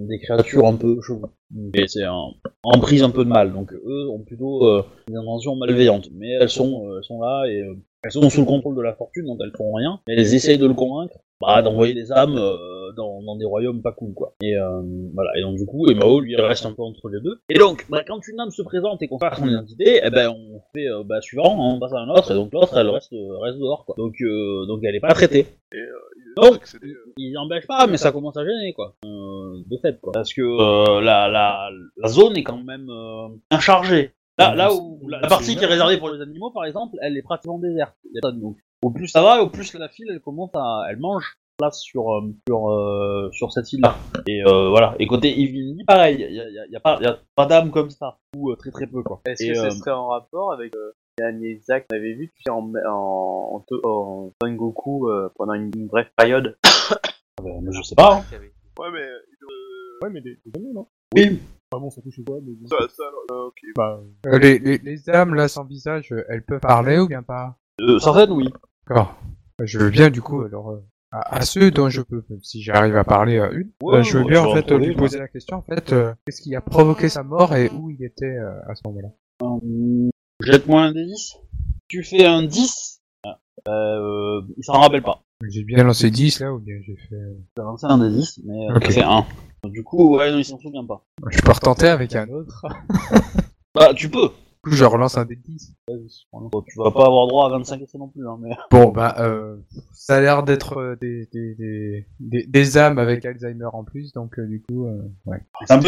[0.08, 1.26] des créatures un peu cheloues.
[1.74, 2.28] Et c'est un,
[2.64, 6.30] en prise un peu de mal, donc eux ont plutôt euh, des intentions malveillantes, mais
[6.40, 8.94] elles sont, euh, elles sont là et euh, elles sont sous le contrôle de la
[8.94, 10.00] fortune, donc elles font rien.
[10.08, 13.82] Mais elles essayent de le convaincre bah, d'envoyer des âmes euh, dans, dans des royaumes
[13.82, 14.36] pas cool, quoi.
[14.44, 14.82] Et euh,
[15.14, 15.32] voilà.
[15.38, 17.40] Et donc du coup, Emao lui reste un peu entre les deux.
[17.50, 20.30] Et donc, bah, quand une âme se présente et qu'on perd son identité, eh ben
[20.30, 23.14] on fait euh, bah, suivant, on passe à un autre, et donc l'autre elle reste
[23.14, 23.96] euh, reste dehors, quoi.
[23.98, 25.48] Donc euh, donc elle est pas traitée.
[25.74, 28.96] Et euh, il Donc, accéder, euh, il n'empêche pas, mais ça commence à gêner, quoi.
[29.06, 30.12] Euh, de fait, quoi.
[30.12, 34.12] Parce que euh, la, la, la zone est quand même euh, inchargée.
[34.50, 37.18] Là, là où la, la partie qui est réservée pour les animaux, par exemple, elle
[37.18, 37.96] est pratiquement déserte.
[38.06, 40.20] Il y a pas de- Donc, au plus ça va, au plus la file, elle
[40.22, 43.96] commence à, elle mange place sur euh, sur euh, sur cette île-là.
[44.28, 44.96] Et euh, voilà.
[45.00, 46.16] Et côté Ivini, pareil.
[46.28, 48.52] Il y y a- il y a pas, y a pas d'âme comme ça, ou
[48.52, 49.22] euh, très très peu, quoi.
[49.26, 52.14] Est-ce Et, que euh, ça serait en rapport avec euh, le dernier Zack qu'on avait
[52.14, 56.58] vu tu sais, en, en, en, Goku euh, pendant une, une brève période?
[57.44, 58.18] Euh, mais je sais pas.
[58.18, 58.24] hein.
[58.78, 60.86] Ouais, mais euh, Ouais, mais des, des non?
[61.16, 61.40] Oui.
[61.74, 62.68] Enfin bon, ça touche quoi, mais bon.
[62.68, 63.60] ça, ça, euh, ok.
[63.76, 67.24] Bah, Euh, les, les, les âmes, là, sans visage, euh, elles peuvent parler ou bien
[67.24, 68.50] pas Euh, certaines, oui.
[68.88, 69.16] D'accord.
[69.64, 72.62] Je veux bien, du coup, alors, euh, à, à ceux dont je peux, même si
[72.62, 75.30] j'arrive à parler à une, Ouais, euh, je veux bien, en fait, lui poser la
[75.30, 78.52] question, en fait, euh, qu'est-ce qui a provoqué sa mort et où il était euh,
[78.68, 79.10] à ce moment-là
[79.44, 80.10] Euh,
[80.44, 81.38] Jette-moi un des 10.
[81.88, 83.02] Tu fais un 10.
[83.70, 85.22] Euh, il s'en rappelle pas.
[85.48, 87.16] J'ai bien lancé 10, là, ou bien j'ai fait...
[87.56, 88.86] J'ai lancé un des 10, mais euh, Ok.
[88.88, 89.26] ça fait 1.
[89.68, 91.06] Du coup, ouais, non, il s'en souvient pas.
[91.30, 92.66] Je peux retenter avec un autre.
[93.74, 94.28] Bah, tu peux.
[94.28, 95.74] Du coup, je relance un des 10.
[96.34, 98.50] Bon, tu vas pas avoir droit à 25 essais non plus, hein, mais...
[98.70, 99.56] Bon, bah, euh,
[99.94, 104.12] ça a l'air d'être euh, des, des, des, des, des âmes avec Alzheimer en plus,
[104.12, 105.42] donc, euh, du coup, euh, ouais.
[105.66, 105.88] C'est un peu.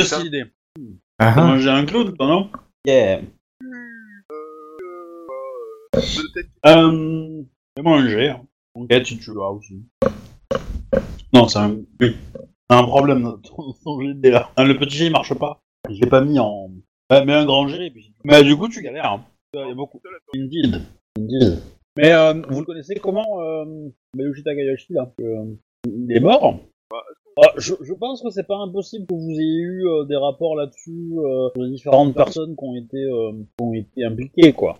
[1.19, 1.45] Ah, T'as ah.
[1.45, 2.49] mangé un clown, non?
[2.85, 3.19] Yeah.
[3.61, 3.65] Euh,
[6.65, 7.43] Euh...
[7.75, 8.29] Fais-moi un G.
[8.29, 8.45] hein.
[8.75, 9.83] Ok, tu, tu l'as aussi.
[11.33, 11.75] Non, c'est un...
[11.99, 12.15] Oui.
[12.73, 15.61] Un problème, ton, ton G de le petit G, il marche pas.
[15.89, 16.71] Je l'ai pas mis en...
[17.11, 18.11] Mais un grand G, et puis...
[18.23, 19.11] Mais du coup, tu galères.
[19.11, 19.25] Hein.
[19.53, 20.01] Il y a beaucoup...
[20.35, 20.81] Indeed.
[21.19, 21.59] Indeed.
[21.97, 25.53] Mais euh, vous le connaissez comment, euh, Bayushi Takayoshi, là euh,
[25.85, 26.61] Il est mort?
[26.91, 31.13] Ah, je, pense que c'est pas impossible que vous ayez eu euh, des rapports là-dessus
[31.17, 34.79] euh, sur les différentes personnes qui ont été, qui ont été impliquées, quoi.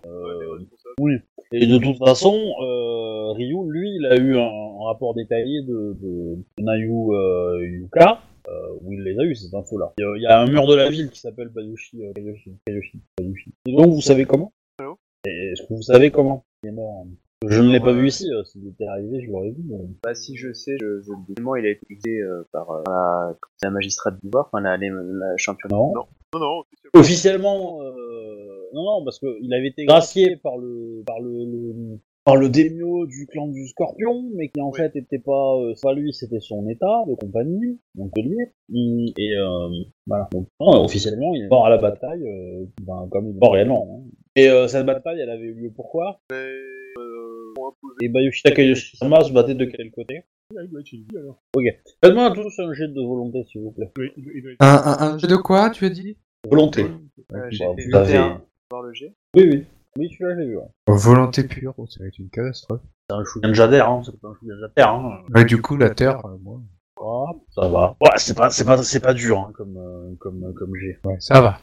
[1.00, 1.14] Oui.
[1.52, 5.96] Et de toute façon, euh, Ryu, lui, il a eu un, un rapport détaillé de,
[6.02, 8.52] de, de Nayu euh, Yuka, euh,
[8.82, 9.94] où il les a eu ces infos-là.
[10.00, 12.12] Il y a- il y, a un mur de la ville qui s'appelle Bayushi, euh,
[12.14, 13.52] Kayoshi, Kayoshi, Bayushi.
[13.68, 17.06] Et donc, vous savez comment Allô Est-ce que vous savez comment il est mort
[17.48, 19.62] Je ne l'ai pas vu ici, euh, s'il était arrivé, je l'aurais vu.
[19.70, 24.16] mais- Bah si je sais, je, il a été euh, par euh, la, la magistrate
[24.24, 25.72] d'Ivoire, enfin la, la, la championne.
[25.72, 25.94] Non.
[25.94, 27.00] Non, non, officiellement.
[27.00, 27.94] Officiellement, euh,
[28.74, 33.06] non, non, parce qu'il avait été gracié par le, par le, le- par le daimyo
[33.06, 34.78] du clan du Scorpion, mais qui en Oui.
[34.78, 38.12] fait était pas, euh, c'est pas lui, c'était son état de compagnie, donc.
[38.70, 39.70] Mm, Et euh,
[40.08, 40.30] voilà.
[40.32, 43.52] Donc, non, officiellement, il est mort à la bataille, euh, ben, comme il est mort
[43.54, 43.88] réellement.
[44.06, 44.10] hein.
[44.38, 46.22] Et euh, cette bataille, elle avait eu lieu pourquoi?
[46.32, 50.24] Mais, euh, impose- Et Bayushi Takayoshi-sama se battait de quel côté?
[50.56, 51.42] Lui, alors.
[52.04, 53.92] Faites-moi tous un jet de volonté, s'il vous plaît.
[54.60, 56.18] Un, un, un jeu de quoi, tu as dit?
[56.50, 56.84] Volonté.
[56.84, 58.42] Euh, j'ai Bah, fait vous avez- 21
[58.74, 59.16] voir le G.
[59.36, 59.66] Oui, oui.
[59.98, 60.64] Oui, celui-là, j'ai vu, ouais.
[60.90, 62.82] Oh, Volonté pure, oh, ça va être une catastrophe.
[63.08, 65.22] C'est un Shugen Jader, hein, c'est pas un Shugen Jader, hein.
[65.36, 66.60] Ouais, du coup, la Terre, euh, moi...
[67.00, 67.96] Ah, ça va.
[68.02, 70.98] Ouais, c'est pas, c'est pas, c'est pas dur, hein, comme, euh, comme, euh, comme G.
[71.06, 71.60] Ouais, ça va.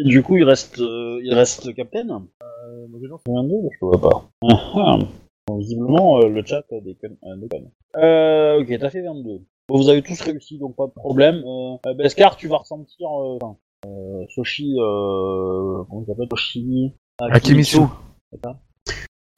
[0.00, 2.08] Et du coup, il reste, euh, il reste Captain.
[2.08, 4.30] Euh, moi, déjà, C'est 22 Je vois pas.
[4.50, 4.98] Ah, ah.
[5.58, 7.16] Visiblement, euh, le chat déconne.
[7.24, 7.70] Euh, déconne.
[7.96, 9.42] Euh, ok, t'as fait 22.
[9.68, 11.42] Bon, vous avez tous réussi, donc pas de problème.
[11.44, 13.08] Euh, euh, Beskar, tu vas ressentir...
[13.08, 14.76] Euh, enfin, euh, Soshi...
[14.78, 16.28] Euh, comment il s'appelle?
[16.30, 16.92] Soshi...
[17.18, 17.80] Akimitsu.
[18.42, 18.60] ça?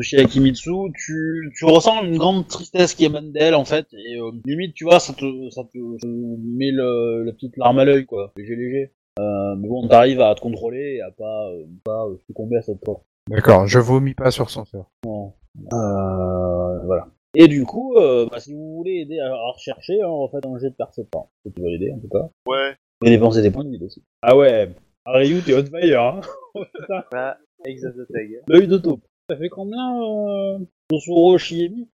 [0.01, 4.33] Soshi Akimitsu, tu, tu ressens une grande tristesse qui émane d'elle, en fait, et euh,
[4.45, 8.05] limite, tu vois, ça te, ça te, te met le, la petite larme à l'œil,
[8.05, 8.93] quoi, léger, léger.
[9.21, 12.63] Euh, mais bon, t'arrives à te contrôler et à pas, euh, pas euh, succomber à
[12.63, 13.05] cette porte.
[13.31, 14.91] D'accord, je vomis pas sur son sort.
[15.07, 17.07] Euh, voilà.
[17.37, 20.45] Et du coup, euh, bah, si vous voulez aider à, à rechercher, hein, en fait,
[20.45, 21.29] un jet de perception.
[21.47, 22.29] Si tu veux l'aider, en tout cas.
[22.49, 22.75] Ouais.
[23.05, 24.03] Pouvez dépenser des points de vie aussi.
[24.23, 26.21] Ah ouais, Ryu, t'es on fire, hein
[27.12, 27.37] Bah,
[27.67, 28.40] Exototeg.
[28.49, 29.03] L'œil de taupe.
[29.29, 31.90] Ça fait combien, euh, Tosuro Shiemi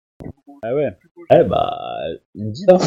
[0.62, 0.96] Ah ouais.
[1.34, 2.00] Eh bah,
[2.36, 2.78] une dix, hein.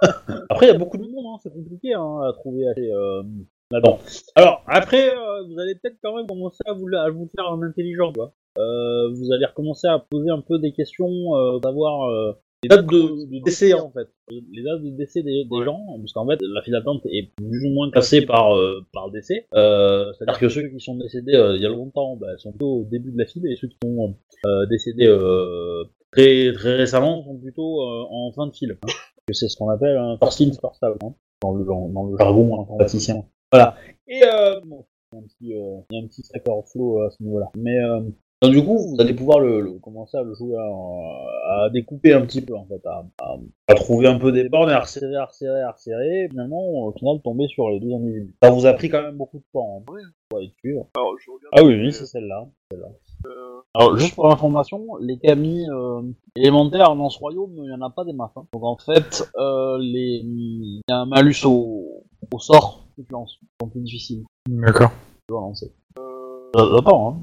[0.48, 3.22] Après, il y a beaucoup de monde, hein, c'est compliqué hein, à trouver assez, euh,
[3.70, 3.98] là-dedans.
[4.34, 7.62] Alors, après, euh, vous allez peut-être quand même commencer à vous, à vous faire un
[7.62, 8.32] intelligent, quoi.
[8.56, 12.86] Euh, vous allez recommencer à poser un peu des questions, euh, d'avoir euh, les dates
[12.86, 14.08] de, de décès, en fait.
[14.30, 17.64] Les dates de décès des, des gens, parce qu'en fait, la file d'attente est plus
[17.66, 19.46] ou moins cassée par, euh, par décès.
[19.54, 22.80] Euh, C'est-à-dire que ceux qui sont décédés euh, il y a longtemps, bah, sont plutôt
[22.80, 24.16] au début de la file, et ceux qui sont
[24.46, 28.76] euh, décédés euh, très, très récemment sont plutôt euh, en fin de file.
[28.82, 28.92] hein.
[29.30, 32.16] C'est ce qu'on appelle un first in, first out, hein, dans, le, dans, dans le
[32.16, 33.24] jargon informaticien.
[33.52, 33.76] Voilà.
[34.08, 37.10] Et euh, bon, il y a un petit, euh, il y a un petit à
[37.10, 37.50] ce niveau-là.
[37.56, 38.00] Mais euh,
[38.42, 42.12] donc, du coup, vous allez pouvoir le, le- commencer à le jouer, à, à découper
[42.12, 43.36] un petit peu en fait, à, à,
[43.68, 46.62] à trouver un peu des bornes, et à resserrer, à resserrer, à resserrer, et finalement,
[46.86, 48.34] au final, tomber sur les deux individus.
[48.42, 49.82] Ça vous a pris quand même beaucoup de temps.
[49.88, 50.52] Hein, Ouais.
[50.62, 50.88] pour.
[50.96, 51.52] Alors, je regarde.
[51.56, 52.46] Ah oui, oui, c'est celle-là.
[52.70, 52.88] celle-là.
[53.26, 56.02] Euh, Alors, juste pour information, les camis euh,
[56.36, 58.30] élémentaires dans ce royaume, il n'y en a pas des masses.
[58.36, 58.44] hein.
[58.52, 60.20] Donc en fait, euh, les...
[60.24, 64.24] il y a un malus au, au sort que tu lances, qui sont plus difficiles.
[64.48, 64.90] D'accord.
[64.90, 65.72] Tu dois lancer.
[65.98, 67.22] euh, Euh, attends, hein.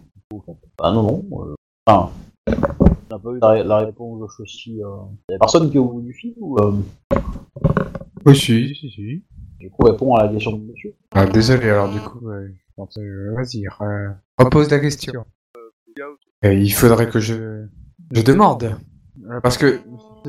[0.78, 1.26] Bah non, non.
[1.46, 1.56] Euh...
[1.88, 2.12] Enfin,
[2.48, 4.82] on n'a pas eu la, la réponse de Shoshi.
[4.84, 4.88] Euh...
[5.30, 6.74] Y a personne qui est au bout du fil ou euh...
[8.26, 9.24] Oui, si, si, si.
[9.60, 12.74] du coup répond à la question de monsieur Ah, désolé, alors du coup, ouais, je
[12.76, 14.10] pensais, euh, vas-y, euh,
[14.40, 15.26] repose la question.
[16.42, 17.68] Et il faudrait que je,
[18.12, 18.76] je demande.
[19.30, 19.80] Euh, Parce que,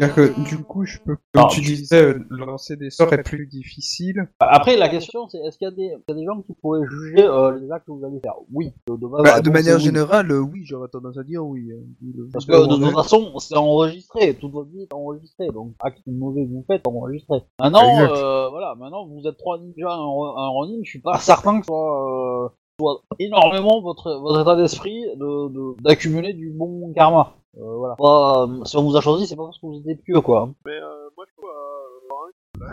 [0.00, 3.46] c'est-à-dire que du coup, je peux, comme tu disais, euh, lancer des sorts est plus
[3.46, 4.28] difficile.
[4.40, 6.54] Après, la question c'est est-ce qu'il y, a des- il y a des gens qui
[6.54, 8.34] pourraient juger euh, les actes que vous allez faire?
[8.52, 8.72] Oui.
[8.88, 9.82] De, Bah, de manière oui.
[9.82, 11.68] générale, euh, oui, j'aurais tendance à dire oui.
[12.02, 16.00] Le- Parce que de toute façon, c'est enregistré, toute votre vie est enregistrée, donc acte
[16.06, 17.42] mauvais que vous faites, enregistré.
[17.60, 17.80] Maintenant,
[18.10, 21.66] euh, voilà, maintenant vous êtes trois ninjas, un, un Ronin, je suis pas certain que
[21.66, 22.48] ce soit, euh,
[22.80, 27.32] soit énormément votre, votre état d'esprit de, de- d'accumuler du bon karma.
[27.58, 27.94] Euh, voilà.
[27.96, 30.52] Pas, euh, si on vous a choisi, c'est pas parce que vous êtes pieux, quoi.
[30.66, 31.52] Mais euh, moi, je vois.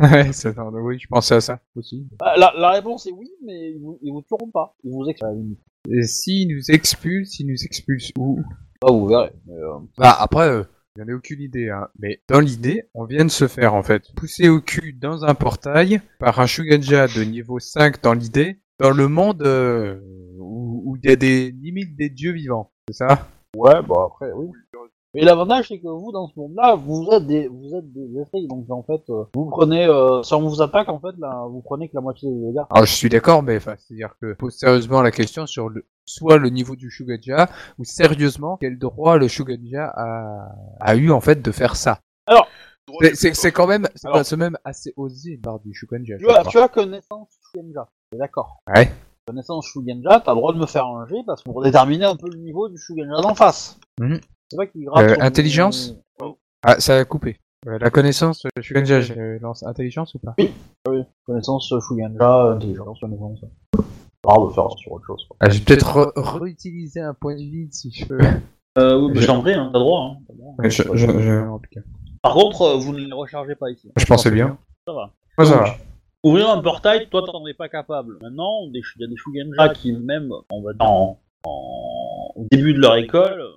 [0.09, 2.07] euh, ouais, c'est ça, oui, je pensais à ça aussi.
[2.19, 4.75] Bah, La, la réponse est oui, mais ils vous, ils vous tueront pas.
[4.83, 5.57] Ils vous expulsent.
[5.89, 8.41] Et s'ils nous expulsent, ils nous expulsent où?
[8.81, 9.31] Bah, vous verrez.
[9.47, 10.63] Mais, euh, Bah, après, euh,
[10.97, 11.87] j'en ai aucune idée, hein.
[11.99, 15.35] Mais dans l'idée, on vient de se faire, en fait, pousser au cul dans un
[15.35, 19.99] portail par un Shuganja de niveau 5 dans l'idée, dans le monde euh,
[20.39, 22.71] où où il y a des limites des dieux vivants.
[22.89, 23.27] C'est ça?
[23.55, 24.47] Ouais, bah après, oui.
[25.15, 28.47] Mais l'avantage, c'est que vous, dans ce monde-là, vous êtes des, vous êtes des esprits,
[28.47, 31.61] donc en fait, euh, vous prenez, euh, si on vous attaque, en fait, là, vous
[31.61, 32.63] prenez que la moitié des dégâts.
[32.71, 36.37] Alors, je suis d'accord, mais enfin, c'est-à-dire que pose sérieusement la question sur le, soit
[36.37, 37.47] le niveau du Shuganja,
[37.77, 40.49] ou sérieusement, quel droit le Shuganja a,
[40.79, 41.99] a eu, en fait, de faire ça.
[42.27, 42.47] droit
[43.01, 46.17] C'est- de- C'est c'est quand même, c'est Alors- même assez osé par du Shuganja.
[46.17, 48.91] Tu as, tu as connaissance Shugenja, t'es d'accord Ouais.
[49.27, 52.15] Connaissance Shugenja, t'as le droit de me faire un jet, parce que pour déterminer un
[52.17, 53.79] peu le niveau du Shugenja d'en face.
[53.99, 54.19] Mhm.
[54.57, 55.95] C'est gratte Euh, intelligence
[56.63, 57.37] Ah, ça a coupé.
[57.67, 60.35] Euh, la connaissance euh, Shuganja, je lance intelligence ou pas?
[60.89, 63.39] Oui, connaissance Shugenja, intelligence, connaissance.
[64.21, 65.25] Pas de faire sur autre chose.
[65.27, 65.37] quoi.
[65.39, 68.17] ah, Je vais peut-être re- réutiliser un point de vide si je peux.
[68.77, 70.01] Euh, oui, mais Je- prie, hein, t'as le droit.
[70.01, 70.55] Hein, t'as le droit.
[70.59, 71.81] Ouais, je, je, je- en tout cas.
[72.21, 73.91] Par contre, euh, vous ne les rechargez pas ici.
[73.97, 74.57] Je pensais bien.
[74.87, 75.11] Ça va.
[75.37, 75.75] Ouais, ça Donc, va.
[76.25, 78.17] Ouvrir un portail, toi t'en es pas capable.
[78.21, 81.19] Maintenant, des- il y a des Shugenja qui, même, on va dire, en,
[82.51, 83.49] début de leur école, euh,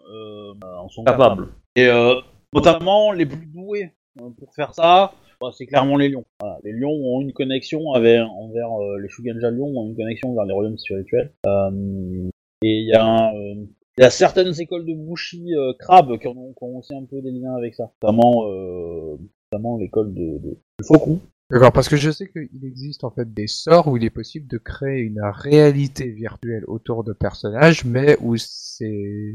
[0.87, 1.49] en sont capables.
[1.75, 2.15] Et euh,
[2.55, 6.25] notamment, les plus doués euh, pour faire ça, bah, c'est clairement les lions.
[6.41, 10.35] Voilà, les lions ont une connexion avec, envers euh, les Shugenja lions ont une connexion
[10.35, 11.33] vers les royaumes spirituels.
[11.47, 12.31] Euh,
[12.63, 13.67] et il y a un, euh,
[13.99, 17.21] il y a certaines écoles de Bushi crabes qui, ont, qui ont aussi un peu
[17.23, 17.91] des liens avec ça.
[18.03, 19.17] Notamment, euh,
[19.51, 21.21] notamment l'école de, de, du faucon.
[21.51, 24.49] D'accord, parce que je sais qu'il existe en fait des sorts où il est possible
[24.49, 29.33] de créer une réalité virtuelle autour de personnages, mais où c'est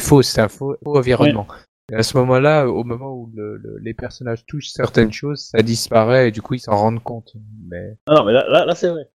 [0.00, 1.46] faux, c'est un faux, faux environnement.
[1.90, 5.62] Et à ce moment-là, au moment où le- le- les personnages touchent certaines choses, ça
[5.62, 7.32] disparaît et du coup ils s'en rendent compte.
[7.68, 9.08] Mais Ah non, mais là, là, là c'est vrai.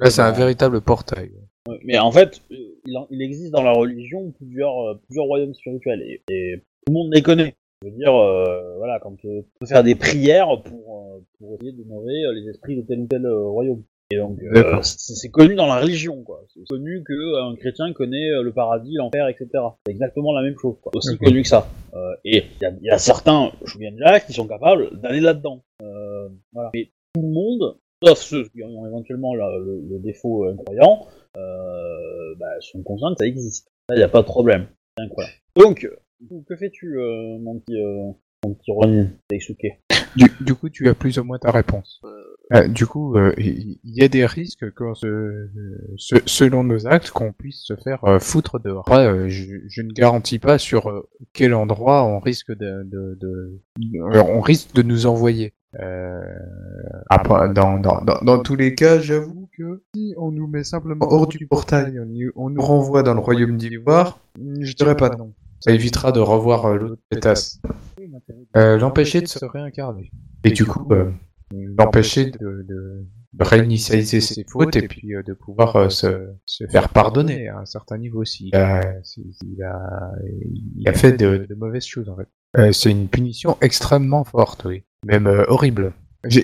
[0.00, 1.30] Là, c'est un véritable portail.
[1.68, 2.56] Ouais, Mais en fait, euh,
[2.86, 6.92] il, en- il existe dans la religion plusieurs, euh, plusieurs royaumes spirituels et, et tout
[6.92, 7.54] le monde les connaît.
[7.82, 10.85] Je veux dire, euh, voilà, quand euh, tu peux faire des prières pour, euh,
[11.38, 13.82] pour essayer d'énerver euh, les esprits de tel ou tel euh, royaume.
[14.12, 16.44] Et donc, euh, c'est connu dans la religion, quoi.
[16.54, 19.48] C'est connu que euh, un chrétien connaît euh, le paradis, l'enfer, etc.
[19.84, 20.92] C'est exactement la même chose, quoi.
[20.94, 21.66] Aussi connu que ça.
[21.94, 25.64] Euh, et il y y a certains Shugenja qui sont capables d'aller là-dedans.
[25.82, 26.70] Euh, voilà.
[26.74, 32.34] Mais tout le monde, sauf ceux qui ont éventuellement la- le, le défaut incroyant, euh,
[32.38, 33.66] bah, sont conscients que ça existe.
[33.88, 34.66] Là, il n'y a pas de problème.
[34.96, 35.34] C'est incroyable.
[35.56, 35.88] Donc,
[36.46, 37.74] que fais-tu, euh, mon petit,
[38.46, 39.66] euh, mon petit Daisuke
[40.16, 42.00] Du, du coup, tu as plus ou moins ta réponse.
[42.54, 45.48] Euh, du coup, euh, il y a des risques que, se-
[45.96, 48.84] se- selon nos actes, qu'on puisse se faire euh, foutre dehors.
[48.86, 53.18] Après, euh, je, je ne garantis pas sur euh, quel endroit on risque de, de,
[53.20, 53.60] de-
[53.96, 55.52] euh, on risque de nous envoyer.
[55.80, 56.20] Euh,
[57.10, 61.06] après, dans, dans, dans, dans tous les cas, j'avoue que si on nous met simplement
[61.10, 64.20] hors du portail, on, y- on nous renvoie dans le royaume d'Ivoire,
[64.60, 65.34] je dirais pas non.
[65.60, 67.60] Ça évitera de revoir euh, l'autre pétasse.
[68.56, 70.10] Euh, l'empêcher de se réincarner.
[70.44, 71.10] Et du coup, euh,
[71.52, 73.06] l'empêcher de, de
[73.38, 77.66] réinitialiser ses fautes et puis euh, de pouvoir euh, se, se faire pardonner à un
[77.66, 78.48] certain niveau aussi.
[78.52, 80.12] Il a, c'est- il a,
[80.76, 82.28] il a fait de, de mauvaises choses en fait.
[82.58, 84.84] Euh, c'est une punition extrêmement forte, oui.
[85.04, 85.92] Même euh, horrible.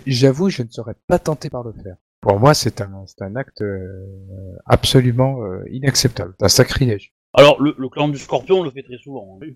[0.06, 1.96] J'avoue, je ne serais pas tenté par le faire.
[2.20, 4.06] Pour moi, c'est un, c'est un acte euh,
[4.66, 6.34] absolument euh, inacceptable.
[6.38, 7.12] C'est un sacrilège.
[7.34, 9.38] Alors, le, le clan du Scorpion le fait très souvent.
[9.42, 9.46] hein.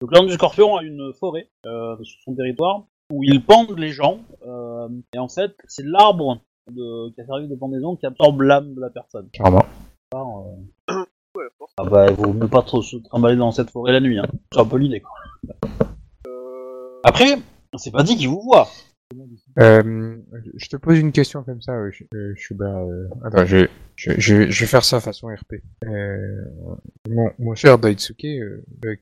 [0.00, 3.90] Le clan du Scorpion a une forêt euh, sur son territoire où ils pendent les
[3.90, 4.18] gens.
[4.46, 8.74] euh, et en fait, c'est l'arbre de, qui a servi de pendaison qui absorbe l'âme
[8.74, 9.28] de la personne.
[10.12, 10.46] Alors,
[10.90, 11.44] euh, Ouais,
[11.76, 14.18] ah bah, il vaut mieux pas trop se trimballer dans cette forêt la nuit.
[14.18, 14.26] Hein.
[14.52, 15.00] C'est un peu l'idée.
[15.00, 15.12] quoi.
[16.26, 17.00] Euh...
[17.04, 17.36] Après,
[17.76, 18.66] c'est pas dit qu'ils vous voient.
[19.58, 20.16] Euh,
[20.54, 23.66] je te pose une question comme ça, euh, Sh- euh, euh, Attends, je,
[23.96, 25.54] je, je, je vais faire ça façon RP.
[25.84, 26.44] Euh,
[27.08, 28.26] mon, mon cher Daitsuke,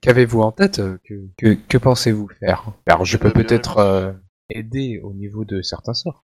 [0.01, 2.73] qu'avez-vous en tête Que, que, que pensez-vous faire?
[2.87, 4.12] Alors, je peux peut-être euh,
[4.49, 6.25] aider au niveau de certains sorts.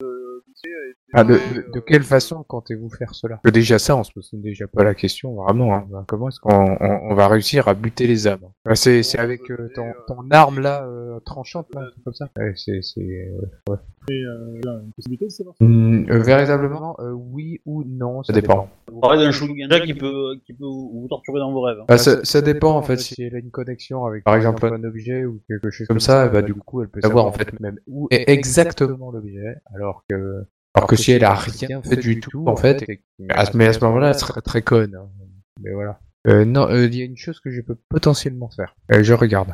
[1.12, 1.38] Ah, de, de,
[1.72, 3.40] de euh, quelle façon comptez-vous faire cela?
[3.44, 5.74] Que déjà ça, on se pose déjà pas la question, vraiment.
[5.74, 5.86] hein.
[5.90, 9.18] Ben, Comment est-ce qu'on on, on va réussir à buter les âmes Ben, C'est c'est
[9.18, 12.28] avec euh, ton, ton arme là, euh, tranchante là, un truc comme ça?
[12.36, 12.82] Ouais, c'est...
[12.82, 13.76] c'est, euh,
[14.10, 15.54] Et euh, là, une possibilité de savoir.
[15.62, 18.68] Euh, véritablement, euh, oui ou non, ça, dépend.
[18.92, 21.78] Vous parlez d'un Shugenja qui peut, qui peut vous torturer dans vos rêves.
[21.80, 21.84] hein.
[21.88, 24.82] Bah, ça, ça dépend en fait si elle a une connexion avec par exemple un
[24.84, 27.78] objet ou quelque chose comme ça, bah du coup elle peut savoir en fait même
[27.86, 30.44] où est exactement l'objet, alors que
[30.76, 33.84] alors que si elle a rien fait du tout en fait, et- mais à ce
[33.84, 34.94] moment-là elle serait très conne.
[34.94, 35.08] hein.
[35.62, 35.98] Mais voilà.
[36.28, 38.74] Euh, non, euh, il y a une chose que je peux potentiellement faire.
[38.92, 39.48] Euh, je regarde.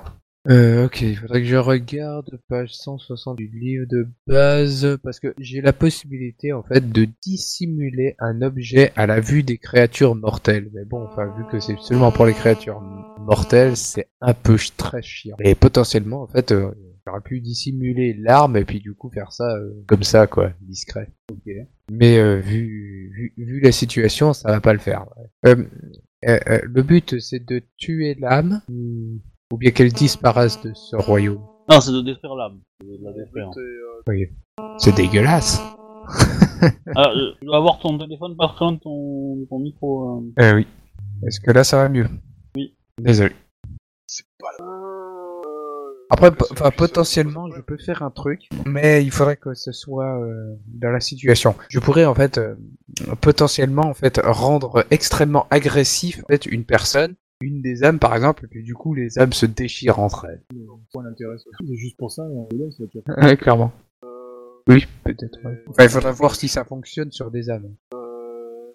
[0.51, 5.33] Euh, ok, il faudrait que je regarde page 160 du livre de base parce que
[5.39, 10.69] j'ai la possibilité en fait de dissimuler un objet à la vue des créatures mortelles.
[10.75, 12.81] Mais bon, enfin vu que c'est seulement pour les créatures
[13.21, 15.37] mortelles, c'est un peu très chiant.
[15.39, 16.73] Et potentiellement en fait, euh,
[17.07, 21.09] j'aurais pu dissimuler l'arme et puis du coup faire ça euh, comme ça quoi, discret.
[21.91, 25.07] Mais euh, vu, vu vu la situation, ça va pas le faire.
[25.17, 25.51] ouais.
[25.51, 25.65] Euh,
[26.29, 29.19] euh, euh, le but c'est de tuer l'âme ou-
[29.53, 31.43] ou bien qu'elle disparaisse de ce royaume?
[31.69, 32.61] Non, c'est de détruire l'âme.
[32.81, 34.27] C'est, euh,
[34.79, 35.61] C'est dégueulasse.
[36.95, 40.21] Alors, euh, tu dois avoir ton téléphone pas loin de ton, ton micro.
[40.38, 40.43] euh.
[40.43, 40.67] Euh, oui.
[41.27, 42.07] Est-ce que là ça va mieux?
[42.57, 42.75] Oui.
[43.01, 43.33] Désolé.
[44.07, 44.65] c'est pas là.
[46.12, 49.72] Euh, Après, enfin, ça, potentiellement, je peux faire un truc, mais il faudrait que ce
[49.72, 51.55] soit euh, dans la situation.
[51.70, 52.55] Je pourrais en fait euh,
[53.20, 58.44] potentiellement en fait rendre extrêmement agressif en fait une personne, une des âmes par exemple,
[58.44, 60.42] et puis du coup les âmes se déchirent entre elles.
[60.92, 62.25] Point d'intérêt, c'est juste pour ça.
[63.16, 63.72] Ouais, clairement.
[64.05, 64.09] Euh,
[64.68, 65.38] Oui, peut-être.
[65.44, 65.62] ouais.
[65.68, 67.75] Enfin, il faudrait voir si ça fonctionne sur des âmes.
[67.94, 68.72] euh,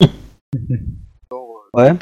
[1.74, 1.94] ouais, euh,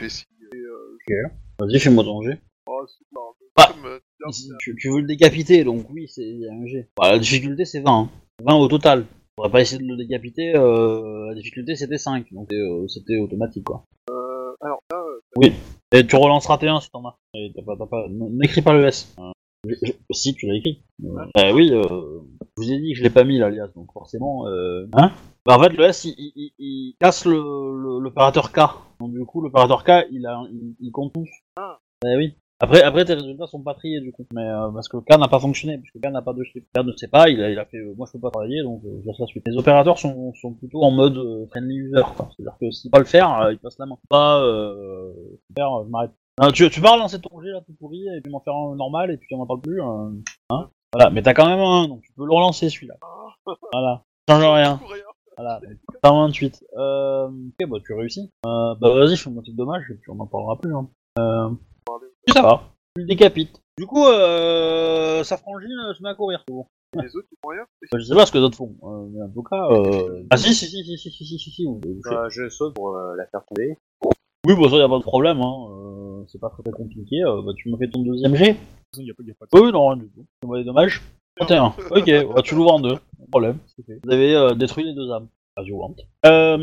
[1.11, 1.29] euh,
[1.61, 2.41] Vas-y, fais-moi jet.
[2.67, 3.21] oh, c'est pas
[3.57, 3.73] Ah.
[3.73, 3.99] comme,
[4.31, 6.89] Si Tu, tu veux le décapiter, donc oui, c'est il y a un jet.
[6.97, 7.91] Bah, la difficulté, c'est 20.
[7.93, 8.11] hein.
[8.45, 9.05] 20 au total.
[9.39, 12.27] On va pas essayer de le décapiter, euh, la difficulté, c'était 5.
[12.33, 13.85] Donc euh, c'était automatique, quoi.
[14.11, 14.99] euh, alors là,
[15.45, 15.51] euh,
[15.93, 17.17] Et tu relanceras T1 si t'en as.
[17.55, 18.07] T'as pas, t'as pas...
[18.11, 19.15] N'écris pas le S.
[19.21, 19.31] Euh,
[19.69, 20.83] je- je- Si, tu l'as écrit.
[21.05, 23.93] Euh, bah oui, euh, je vous ai dit que je l'ai pas mis l'alias, donc
[23.93, 24.47] forcément...
[24.49, 24.87] Euh...
[24.95, 25.13] Hein
[25.47, 28.59] bah en fait, le S, il, il, il- casse le- le- l'opérateur K.
[29.01, 31.29] Donc du coup, l'opérateur K, il, a, il, il compte tous.
[31.57, 31.79] Ah.
[32.03, 32.35] Bah oui.
[32.61, 35.17] Après, après, tes résultats sont pas triés du coup, mais euh, parce que le K
[35.19, 36.67] n'a pas fonctionné, puisque le K n'a pas de chiffre.
[36.75, 38.31] Le K ne sait pas, il a, il a fait, euh, moi je peux pas
[38.31, 39.45] travailler, donc euh, je laisse la suite.
[39.47, 42.03] Les opérateurs sont, sont plutôt en mode euh, friendly user.
[42.37, 43.97] C'est-à-dire que s'il pas le faire, euh, il passe la main.
[44.09, 45.13] Pas euh,
[45.57, 46.11] faire, euh, je m'arrête.
[46.55, 49.11] Tu, tu vas relancer ton jet là tout pourri, et puis m'en faire un normal,
[49.13, 49.81] et puis on n'en parle plus.
[49.81, 50.11] euh,
[50.51, 52.95] hein voilà, mais t'as quand même un, donc tu peux le relancer celui-là.
[53.73, 54.81] Voilà, change rien.
[55.37, 55.61] Voilà,
[56.03, 56.65] t'as 28.
[56.77, 58.31] Euh, ok, bah tu réussis.
[58.47, 60.75] Euh, bah vas-y, fais-moi tes dommages et puis on en parlera plus.
[60.75, 60.89] Hein.
[61.21, 61.51] Euh,
[62.27, 62.63] ça va,
[62.95, 63.61] tu le décapites.
[63.79, 66.43] Du coup, euh, sa frangine euh, se met à courir.
[66.47, 66.67] c'est bon.
[66.95, 67.65] Les autres, ils font rien.
[67.93, 69.69] Bah, je sais pas ce que d'autres font, euh, mais en tout cas...
[69.71, 70.25] Euh...
[70.31, 72.15] Ah si, si, si, si, si, si, si, si, si, vous pouvez toucher.
[72.15, 73.77] Bah, je saute pour euh, la faire tomber.
[74.47, 75.67] Oui, bah ça y a pas de problème, hein.
[75.71, 77.23] Euh, c'est pas très, très compliqué.
[77.23, 78.57] Euh, bah tu me fais ton deuxième jet.
[78.97, 80.25] Il n'y a, pas- y a pas de Oui, non, rien du tout.
[80.41, 81.03] C'est moi des dommages.
[81.37, 81.75] 31.
[81.91, 82.95] Ok, bah, tu l'ouvres en deux.
[82.95, 83.59] Pas de problème.
[83.77, 84.01] c'est fait.
[84.03, 85.29] Vous avez euh, détruit les deux âmes.
[85.55, 86.01] Pas violente.
[86.25, 86.57] Euh...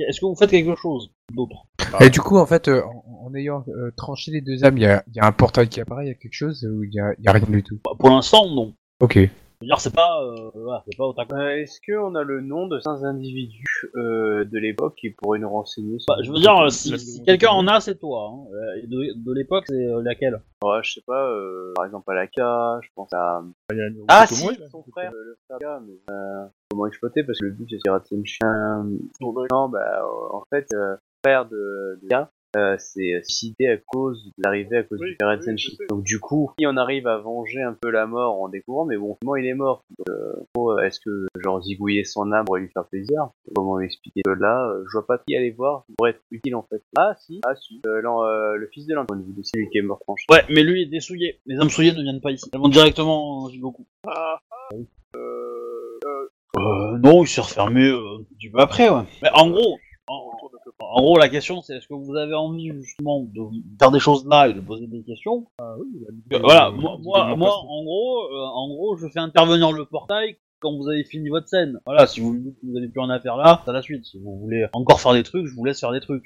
[0.00, 1.66] Est-ce que vous faites quelque chose d'autre?
[2.00, 4.82] Et du coup, en fait, euh, en, en ayant euh, tranché les deux âmes, il
[4.82, 6.82] y a, il y a un portail qui apparaît, il y a quelque chose ou
[6.82, 7.78] il y a, il y a rien du tout?
[7.84, 8.74] Bah, Pour l'instant, non.
[9.00, 9.18] Ok.
[9.60, 11.32] Je veux dire, c'est pas, euh, voilà, c'est pas au tac.
[11.32, 13.64] Euh, Est-ce qu'on a le nom de certains individus
[13.94, 17.22] euh, de l'époque qui pourraient nous renseigner sur Bah, je veux dire, euh, si, si
[17.22, 18.30] quelqu'un en a, c'est toi.
[18.32, 18.44] Hein.
[18.52, 20.42] Euh, de, de l'époque, c'est euh, laquelle?
[20.62, 23.42] Ouais, je sais pas, euh, par exemple à Laka, je pense à...
[23.72, 24.34] Il y a une- Ah si,
[24.70, 27.22] son frère, euh, le frère, mais euh, comment exploiter?
[27.24, 28.84] Parce que le but c'est de pirater une chien.
[29.20, 32.08] Non, bah euh, en fait, euh, le frère de, de
[32.56, 35.78] euh, s'est suicidé à cause de l'arrivée à cause Oui, du pirate oui, Senshi.
[35.88, 38.96] Donc du coup, si on arrive à venger un peu la mort en découvrant, mais
[38.96, 42.70] bon, comment il est mort euh, oh, Est-ce que genre zigouiller son âme pourrait lui
[42.72, 43.28] faire plaisir?
[43.54, 46.62] Comment expliquer que là euh, Je vois pas qui aller voir, pourrait être utile en
[46.70, 46.82] fait.
[46.96, 49.82] Ah si, ah si, euh, l'an- euh, le fils de l'Antoine, de celui qui est
[49.82, 50.24] mort tranché.
[50.30, 51.40] Ouais, mais lui, il est souillé.
[51.46, 52.48] Les âmes souillées ne viennent pas ici.
[52.52, 53.86] Elles vont directement en Jigoku.
[54.06, 54.68] Ah, ah,
[55.16, 59.02] euh, euh, Euh, non, il s'est refermé euh, un petit peu après, ouais.
[59.22, 60.70] Mais en gros, en, on retourne un peu.
[60.96, 63.40] En gros, la question, c'est est-ce que vous avez envie, justement, de
[63.78, 65.46] faire des choses là et de poser des questions?
[65.58, 68.96] Ah oui, mis- Euh, Voilà, euh, moi, moi, en moi, en gros, euh, en gros,
[68.96, 71.78] je fais intervenir le portail quand vous avez fini votre scène.
[71.84, 73.74] Voilà, si vous me dites que vous avez plus rien à faire là, c'est à
[73.74, 74.04] la suite.
[74.06, 76.24] Si vous voulez encore faire des trucs, je vous laisse faire des trucs.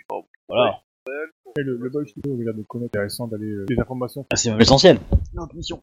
[0.48, 0.80] Voilà,
[1.58, 4.26] Et le, le boy studio, il a l'air de connaître intéressant d'aller euh, des informations.
[4.30, 4.98] Ah, c'est même essentiel.
[5.34, 5.82] L'intuition.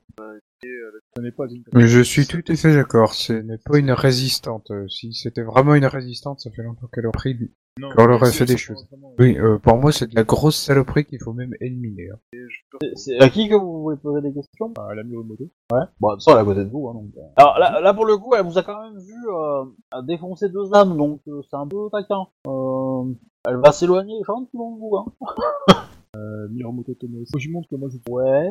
[1.15, 1.63] Ce n'est pas une.
[1.73, 4.71] Mais je suis tout à fait d'accord, ce n'est pas une résistante.
[4.71, 7.51] Euh, Si c'était vraiment une résistante, ça fait longtemps qu'elle aurait pris.
[7.78, 8.88] Non, Qu'on leur fait des choses.
[9.19, 12.08] Oui, euh, pour moi, c'est de la grosse saloperie qu'il faut même éliminer.
[12.10, 12.19] hein.
[12.82, 14.73] C'est- C'est à qui que vous voulez poser des questions?
[14.80, 15.43] Ah, la Miromoto.
[15.73, 15.80] Ouais.
[15.99, 16.88] Bon, ça, elle est à côté de vous.
[16.88, 17.21] Hein, donc, euh.
[17.36, 20.73] Alors là, là, pour le coup, elle vous a quand même vu euh, défoncer deux
[20.73, 22.28] âmes, donc euh, c'est un peu taquin.
[22.47, 23.13] Euh,
[23.47, 24.97] elle va s'éloigner gentiment de vous.
[24.97, 25.05] Hein.
[26.15, 27.25] Euh, Miromoto Tomoe.
[27.29, 27.97] Faut que je montre que moi je.
[28.10, 28.49] Ouais.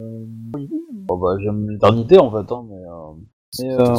[0.00, 2.76] Bon, bah, j'aime l'éternité en fait, hein, mais.
[2.76, 3.12] Euh...
[3.58, 3.94] mais, euh,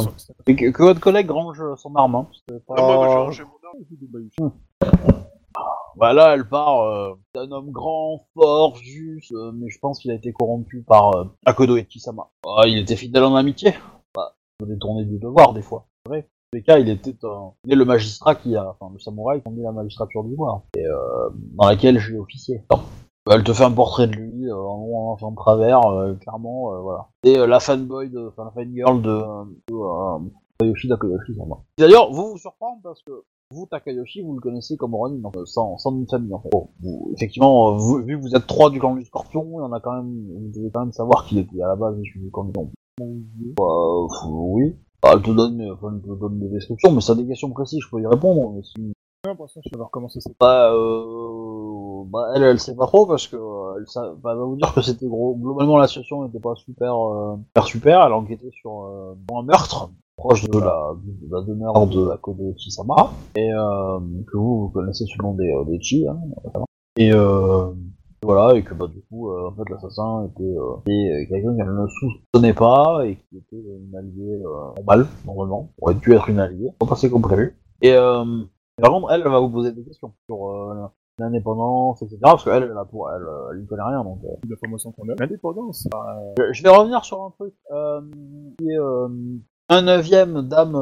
[0.46, 2.14] et que, que votre collègue range son arme.
[2.14, 2.76] Hein, c'est pas...
[2.76, 4.52] Non, moi, moi, j'ai rangé mon arme.
[5.98, 10.12] Bah là, elle part euh, d'un homme grand, fort, juste, euh, mais je pense qu'il
[10.12, 12.30] a été corrompu par euh, Akodo Eki-sama.
[12.46, 13.74] Ah, il était fidèle en amitié.
[14.14, 15.88] Bah, il faut détourner du devoir des fois.
[16.06, 16.28] C'est vrai.
[16.54, 19.48] Les cas, il était, euh, il est le magistrat qui a, enfin le samouraï qui
[19.48, 22.64] a mis la magistrature du devoir, et euh, dans laquelle j'ai officié.
[22.70, 22.80] Non.
[23.30, 26.80] Elle te fait un portrait de lui, euh, en long, en travers, euh, clairement, euh,
[26.80, 27.08] voilà.
[27.24, 29.18] Et euh, la fanboy, de, enfin la fangirl de,
[29.68, 31.56] de Takayoshi Takayoshi-sama.
[31.76, 33.12] D'ailleurs, vous vous surprendre parce que
[33.50, 36.48] vous, Takayoshi, vous le connaissez comme Ronin, en sans, sans une famille, en fait.
[36.80, 39.80] Vous, effectivement, vu que vous êtes trois du clan du Scorpion, il y en a
[39.80, 42.52] quand même, vous devez quand même savoir qu'il était à la base du clan du
[42.52, 42.72] Scorpion.
[43.02, 44.74] Euh, oui.
[45.02, 47.50] Bah, elle te donne, enfin, elle te donne des descriptions, mais ça a des questions
[47.50, 48.52] précises, je peux y répondre.
[48.54, 48.92] Mais si...
[49.26, 53.26] Je vais voir comment ça s'est Bah, euh, bah, elle, elle sait pas trop parce
[53.26, 55.34] que euh, elle, sa- bah, elle va vous dire que c'était gros.
[55.36, 58.06] Globalement, la situation n'était pas super, euh, super super.
[58.06, 63.10] Elle enquêtait sur, euh, un meurtre proche de la, de la demeure de Akodo Chisama
[63.36, 63.98] et euh,
[64.30, 66.06] que vous, vous connaissez sous le nom des, euh, des Chi.
[66.08, 66.66] Hein, notamment.
[66.96, 67.70] et euh,
[68.28, 71.56] voilà, et que bah du coup, euh, en fait, l'assassin était, euh, était, euh, quelqu'un
[71.56, 76.28] qu'elle ne soupçonnait pas et qui était une alliée euh, normale, normalement, aurait dû être
[76.28, 77.56] une alliée, pas passé comme prévu.
[77.80, 78.24] Et euh,
[78.82, 80.74] par contre, elle, elle va vous poser des questions sur euh,
[81.18, 82.18] l'indépendance, etc.
[82.20, 84.04] Parce qu'elle, elle, a pour, elle, elle n'y connaît rien.
[84.04, 84.56] Donc, euh.
[84.94, 85.14] qu'on a.
[85.18, 85.88] L'indépendance.
[85.90, 88.02] bah, je, je vais revenir sur un truc euh,
[88.58, 89.08] qui est euh,
[89.70, 90.76] un neuvième dame,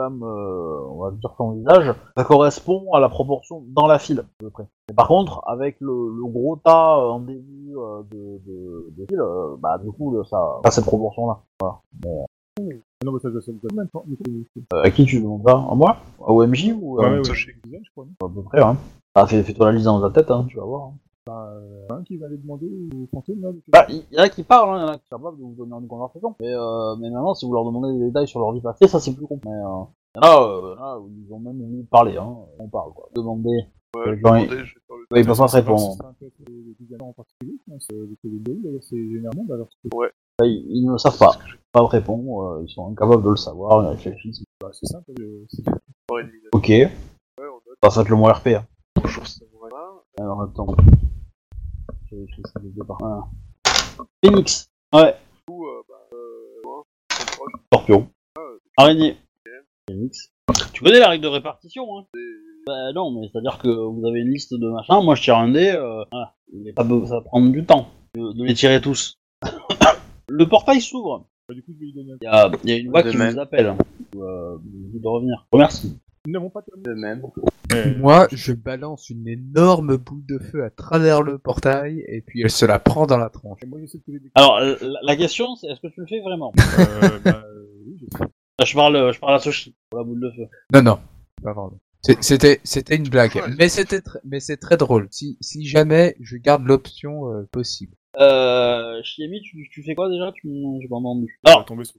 [0.00, 4.20] euh, euh, on va dire son visage, ça correspond à la proportion dans la file,
[4.20, 4.66] à peu près.
[4.90, 9.06] Et par contre, avec le, le gros tas euh, en début euh, de, de, de
[9.08, 11.38] file, euh, bah du coup, ça a cette proportion-là.
[11.60, 11.76] Voilà.
[13.04, 13.74] Non, mais ça, je sais pas.
[13.74, 14.04] Même temps.
[14.72, 15.52] Euh, à qui tu demandes ça?
[15.52, 15.96] À moi?
[16.20, 17.24] À OMJ ou Ouais, ouais, ouais.
[17.24, 17.54] Sachez.
[17.64, 18.04] Je crois.
[18.06, 18.26] non?
[18.26, 18.76] À peu près, hein
[19.14, 20.86] Ah, fais- fais-toi la liste dans ta tête, hein, tu vas voir.
[20.88, 20.92] hein.
[21.90, 23.50] Un qui va aller demander aux fantômes là.
[23.68, 25.38] Bah, il y en a qui parlent, hein, il y en a qui sont capables
[25.38, 26.34] de vous donner une conversation.
[26.40, 29.00] Mais, euh, mais maintenant, si vous leur demandez des détails sur leur vie passée, ça
[29.00, 29.48] c'est plus compliqué.
[29.54, 32.36] Mais, euh, il y en a, euh, où ils ont même envie de parler, hein.
[32.58, 33.08] On parle, quoi.
[33.14, 33.48] Demander.
[33.96, 35.96] Ouais, Euh, je vais je faire le- Ouais, ils peuvent pas C'est répondre.
[36.04, 37.54] un peu les des en particulier.
[37.70, 39.44] hein, C'est le TVD, d'ailleurs, c'est généralement.
[39.48, 39.88] bah, Alors, c'est
[40.38, 41.30] Bah, ils, ils ne le savent pas.
[41.46, 44.44] Ils peuvent pas répondre, euh, ils sont incapables de le savoir, ils réfléchissent.
[44.60, 45.12] bah, c'est simple.
[45.20, 45.64] euh, c'est-
[46.12, 46.22] Ouais.
[46.52, 46.68] Ok.
[46.68, 46.88] Ouais,
[47.38, 47.62] on note.
[47.82, 48.64] Bah, faites le mot RP, hein.
[49.00, 50.02] Bonjour, ça vous va?
[50.18, 50.66] Alors, attends.
[52.10, 52.16] Je.
[53.00, 53.22] Voilà.
[54.24, 54.70] Phoenix.
[54.94, 55.12] Ouais.
[55.12, 58.08] Du coup, euh, bah, euh, Scorpion.
[58.76, 59.16] Araignée.
[59.88, 60.32] Phoenix.
[60.72, 62.04] Tu connais la règle de répartition, hein
[62.66, 65.50] Bah non, mais c'est-à-dire que vous avez une liste de machins, moi je tire un
[65.50, 66.34] dé, euh, voilà.
[66.76, 69.18] Ça va prendre du temps de, de les tirer tous.
[70.28, 71.26] Le portail s'ouvre.
[71.48, 72.90] Bah, du coup, je vais lui donner un Il y a, il y a une
[72.90, 73.74] voix qui vous appelle.
[74.12, 75.46] Vous, euh, vous de revenir.
[75.52, 75.98] Remercie.
[76.28, 76.84] Nous n'avons pas terminé.
[76.86, 77.22] De même.
[78.00, 82.50] Moi, je balance une énorme boule de feu à travers le portail et puis elle
[82.50, 83.60] se la prend dans la tronche.
[83.62, 84.30] Et moi, j'essaie de trouver des...
[84.34, 86.52] Alors, la, la question, c'est est-ce que tu le fais vraiment?
[86.78, 90.30] Euh, bah, euh, oui, je je parle, je parle à Soshi, pour la boule de
[90.32, 90.48] feu.
[90.74, 90.98] Non, non,
[91.42, 91.78] pas vraiment.
[92.02, 95.08] C'est- C'était, c'était une blague, mais c'était, tr- mais c'est très drôle.
[95.10, 97.94] Si, si jamais je garde l'option euh, possible.
[98.20, 100.30] Euh, Shiemi, tu, tu fais quoi déjà?
[100.32, 101.40] Tu m'en- j'ai pas entendu.
[101.44, 101.96] On va Alors, tomber sur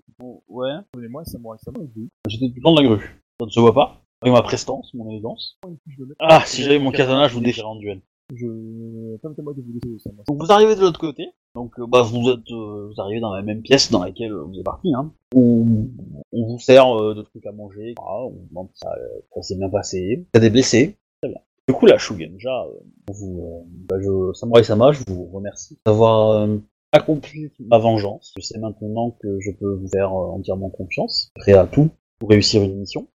[0.49, 2.09] ouais, ça moi, ça moi, je dis.
[2.27, 3.21] j'étais tout le temps de la grue.
[3.39, 3.98] Ça ne se voit pas.
[4.21, 5.57] Avec ma prestance, mon élégance.
[5.67, 5.93] Et.
[6.19, 8.01] Ah, si j'avais mon katana, je vous défierais en duel.
[8.35, 9.17] Je...
[9.17, 10.11] Permettez-moi de vous ça.
[10.27, 11.29] Donc vous arrivez de l'autre côté.
[11.55, 14.43] Donc euh, bah vous êtes, euh, vous arrivez dans la même pièce dans laquelle euh,
[14.43, 14.93] vous êtes parti.
[14.93, 15.11] Hein.
[15.33, 15.89] Où
[16.31, 17.91] on vous sert euh, de trucs à manger.
[17.91, 17.95] etc.
[18.07, 19.99] On vous demande si ça, euh, ça s'est bien passé.
[19.99, 20.97] Il y a des blessés.
[21.21, 21.39] Très bien.
[21.67, 22.79] Du coup la Shugenja, euh,
[23.11, 26.57] vous, euh, bah, je, Samurai Sama, je vous remercie d'avoir euh,
[26.91, 28.33] accompli ma vengeance.
[28.37, 31.31] Je sais maintenant que je peux vous faire euh, entièrement confiance.
[31.35, 31.89] Prêt à tout
[32.19, 33.07] pour réussir une mission.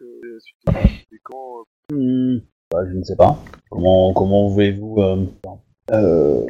[0.00, 0.38] Euh,
[0.70, 2.38] euh, Hmm,
[2.70, 3.38] bah, je ne sais pas.
[3.70, 5.24] Comment comment voulez-vous euh,
[5.92, 6.46] euh,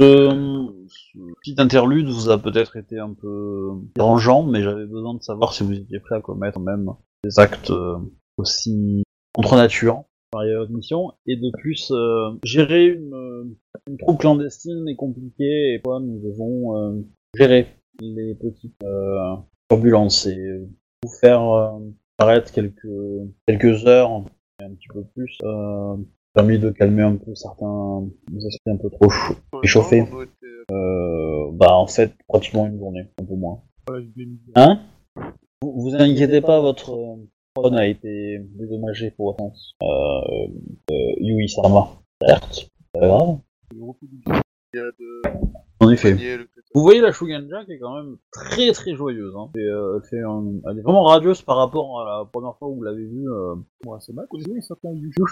[0.00, 5.22] ce, ce petit interlude vous a peut-être été un peu dérangeant, mais j'avais besoin de
[5.22, 6.90] savoir si vous étiez prêt à commettre même
[7.24, 7.96] des actes euh,
[8.36, 10.02] aussi contre nature
[10.32, 15.80] par votre mission, et de plus euh, gérer une, euh, troupe clandestine est compliqué, et
[15.82, 17.00] quoi nous devons euh,
[17.34, 17.68] gérer
[18.00, 19.36] les petites euh,
[19.70, 20.66] turbulences et
[21.02, 21.72] vous faire
[22.20, 22.86] euh, arrête quelques
[23.46, 24.10] quelques heures
[24.60, 25.96] un petit peu plus euh,
[26.34, 28.06] permis de calmer un peu certains
[28.36, 29.34] esprits un peu trop chauds.
[29.62, 30.02] Échauffé.
[30.02, 33.62] on doit être, euh, Euh, bah en fait pratiquement une journée, un peu moins.
[34.56, 34.80] Hein?
[35.62, 37.18] Vous, vous inquiétez pas, votre
[37.54, 39.74] drone a été dédommagé pour sens.
[39.82, 39.86] Euh,
[40.90, 41.88] euh, Yui Sama.
[42.20, 43.38] Certes, c'est pas grave.
[45.80, 46.14] Du- En effet.
[46.74, 49.34] Vous voyez la Shuganja qui est quand même très très joyeuse.
[49.36, 49.50] Hein.
[49.56, 52.68] Et, euh, elle, fait un- elle est vraiment radieuse par rapport à la première fois
[52.68, 53.28] où vous l'avez vue.
[53.30, 53.54] euh,
[53.84, 54.26] Moi, c'est mal.
[54.30, 55.22] Connaissez-vous un certain Yushu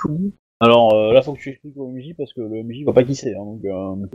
[0.61, 3.05] Alors euh, là, faut que tu expliques au MJ parce que le MJ voit pas
[3.05, 3.35] qui c'est.
[3.35, 4.07] Hein, donc, euh...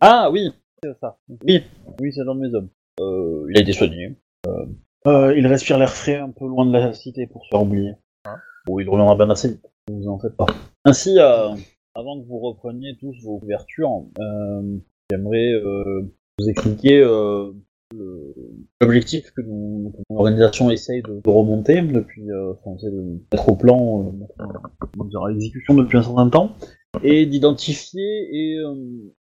[0.00, 0.50] Ah oui,
[0.82, 1.18] c'est ça.
[1.46, 1.62] Oui,
[2.00, 2.68] oui, c'est l'un de mes hommes.
[3.00, 4.16] Euh, il a été soigné.
[4.46, 4.66] Euh,
[5.06, 7.92] euh, il respire l'air frais un peu loin de la cité pour se faire oublier.
[8.66, 9.66] Bon, il reviendra bien assez vite.
[9.88, 10.46] Vous en faites pas.
[10.84, 11.48] Ainsi, euh,
[11.94, 14.78] avant que vous repreniez tous vos couvertures, euh,
[15.10, 16.02] j'aimerais euh,
[16.38, 17.52] vous expliquer euh,
[18.80, 23.56] l'objectif que, nous- que mon organisation essaye de, remonter depuis, euh, enfin, de mettre au
[23.56, 26.50] plan, euh, à l'exécution depuis un certain temps,
[27.02, 28.74] et d'identifier et euh,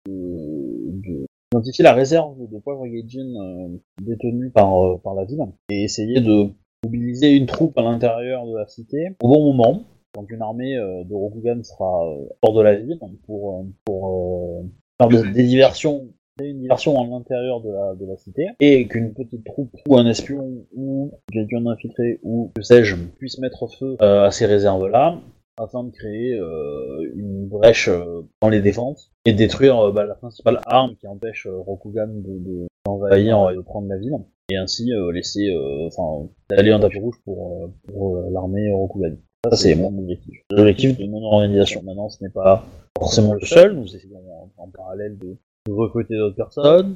[0.08, 3.68] de- de- d'identifier la réserve de poivre Gaijin euh,
[4.02, 6.48] détenue par, par la ville, et essayer de
[6.84, 11.14] mobiliser une troupe à l'intérieur de la cité au bon moment, quand une armée de
[11.14, 12.04] Rokugan sera
[12.42, 14.66] hors de la ville, pour, pour
[15.08, 16.08] des, diversions
[16.42, 20.08] une diversion à l'intérieur de la, de la cité, et qu'une petite troupe ou un
[20.08, 25.20] espion ou quelqu'un d'infiltré ou que sais-je puisse mettre feu euh, à ces réserves-là,
[25.58, 30.60] afin de créer euh, une brèche euh, dans les défenses et détruire bah, la principale
[30.66, 34.18] arme qui empêche Rokugan de, de- d'envahir et de prendre la ville,
[34.50, 39.16] et ainsi euh, laisser, euh, enfin, aller un tapis rouge pour, euh, pour l'armée Rokugan.
[39.50, 40.40] Ça, c'est mon objectif.
[40.52, 41.82] L'objectif de mon organisation.
[41.84, 42.66] Maintenant, ce n'est pas
[42.98, 43.76] forcément le seul.
[43.76, 44.22] Nous essayons
[44.58, 45.36] en, parallèle de,
[45.70, 46.96] recruter d'autres personnes.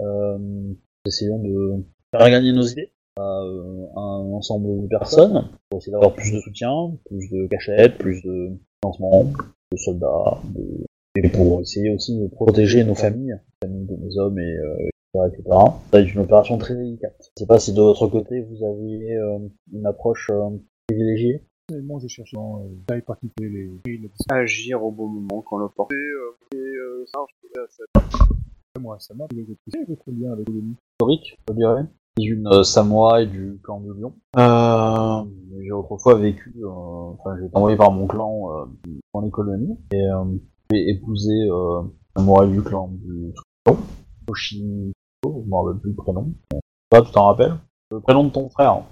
[0.00, 5.78] Euh, nous essayons de faire gagner nos idées à euh, un ensemble de personnes pour
[5.78, 8.52] essayer d'avoir plus de soutien, plus de cachettes, plus de
[8.82, 9.24] financement,
[9.72, 10.84] de soldats, de...
[11.16, 14.88] et pour essayer aussi de protéger nos familles, les familles de nos hommes et euh,
[15.22, 15.42] etc.
[15.92, 17.16] Ça être une opération très délicate.
[17.36, 19.38] Je sais pas si de votre côté vous aviez euh,
[19.72, 20.50] une approche euh,
[20.88, 21.44] privilégiée.
[21.66, 26.04] Personnellement, je cherche dans euh, taille particulier les Agir au bon moment quand l'opportunité.
[26.54, 30.76] et euh, ça, je moi, ça m'a votre lien avec l'ennemi.
[30.92, 31.86] historique, je dirais,
[32.18, 34.14] d'une euh, samouraï du clan de Lyon.
[34.36, 35.24] Euh,
[35.62, 38.64] j'ai autrefois vécu, euh, enfin j'ai été envoyé par mon clan euh,
[39.14, 40.24] dans les colonies et euh,
[40.70, 41.80] j'ai épousé euh,
[42.16, 43.32] un samouraï du clan du
[43.66, 43.78] Lyon,
[44.26, 44.92] Toshi,
[45.24, 46.34] je me rappelle plus le prénom.
[46.90, 47.54] Toi, tu t'en rappelles?
[47.90, 48.72] Le prénom de ton frère.
[48.72, 48.86] Hein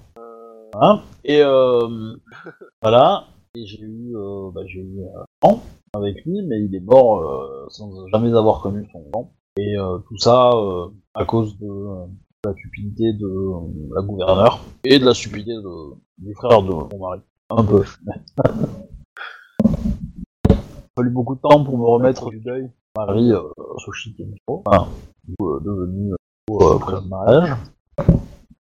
[1.23, 2.15] et euh,
[2.81, 3.25] voilà.
[3.55, 5.61] Et j'ai eu, euh, bah, j'ai eu un enfant
[5.93, 9.31] avec lui, mais il est mort euh, sans jamais avoir connu son enfant.
[9.57, 12.05] Et euh, tout ça euh, à cause de euh,
[12.45, 16.89] la stupidité de euh, la gouverneure et de la stupidité de, du frère de mon
[16.99, 17.21] mari.
[17.51, 17.83] Un peu.
[18.01, 18.09] Il
[20.49, 20.55] a
[20.95, 22.71] fallu beaucoup de temps pour me remettre du deuil.
[22.97, 23.41] Mon mari, euh,
[23.85, 24.87] Soshi Keniko, enfin,
[25.41, 26.15] euh, devenu euh,
[26.49, 27.55] le mariage.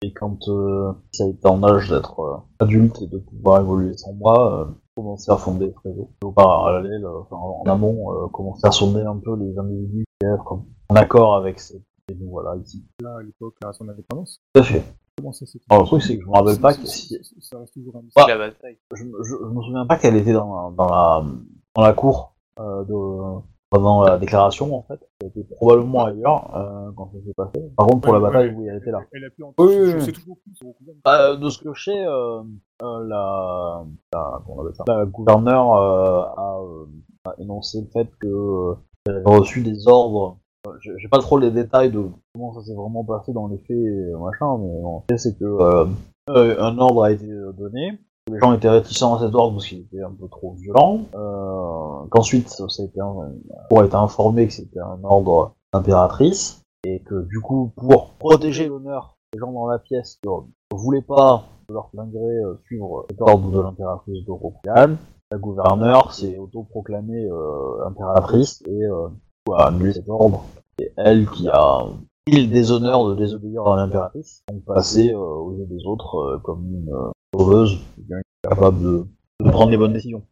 [0.03, 3.95] Et quand euh, ça a été en âge d'être euh, adulte et de pouvoir évoluer
[3.97, 6.09] sans bras, euh, commencer à fonder des réseaux.
[6.23, 10.27] Au parallèle, euh, enfin, en amont, euh, commencer à sonder un peu les individus qui
[10.27, 10.53] être
[10.89, 11.81] en accord avec ces
[12.11, 12.83] et nous voilà ici.
[13.01, 14.83] Là, à l'époque, à son indépendance, Tout à fait.
[15.17, 17.59] comment ça s'est Alors le truc c'est que je me rappelle pas que si, Ça
[17.59, 18.77] reste toujours un Bah, la bataille.
[18.95, 21.23] je, je, je me souviens pas qu'elle était dans la, dans la,
[21.75, 23.41] dans la cour euh, de,
[23.71, 24.99] pendant la déclaration en fait.
[25.21, 27.71] Elle était probablement ailleurs euh, quand ça s'est passé.
[27.75, 28.99] Par contre pour la bataille, oui, elle était là.
[29.13, 30.01] Elle a pu en Oui, oui, Je oui.
[30.03, 30.93] sais toujours plus sur Rokugan.
[31.03, 32.41] Bah, de ce que je sais, euh,
[32.83, 34.83] euh, la, la, comment on appelle ça?
[34.87, 36.85] La gouverneure euh, a, euh,
[37.25, 38.75] a énoncé le fait que euh,
[39.07, 40.37] elle avait reçu des ordres.
[40.81, 42.03] J'ai pas trop les détails de
[42.33, 45.87] comment ça s'est vraiment passé dans les faits, et machin, mais bon, ce c'est que
[46.27, 47.25] un ordre a été
[47.57, 47.97] donné.
[48.29, 51.01] Les gens étaient réticents à cet ordre parce qu'il était un peu trop violent.
[51.15, 57.25] Euh, Qu'ensuite, ça a été, a été informé que c'était un ordre d'impératrice et que
[57.27, 61.73] du coup, pour protéger l'honneur des gens dans la pièce qui ne voulaient pas de
[61.73, 64.33] leur plein gré euh, suivre cet ordre de l'impératrice de
[65.31, 69.07] la gouverneure s'est autoproclamée euh, impératrice et euh,
[69.55, 70.43] a annulé cet ordre.
[70.77, 71.85] C'est elle qui a
[72.27, 76.65] le déshonneur de désobéir à l'impératrice, donc passer euh, aux yeux des autres euh, comme
[76.67, 77.11] une euh,
[78.43, 79.05] capable de,
[79.43, 80.23] de prendre les bonnes décisions.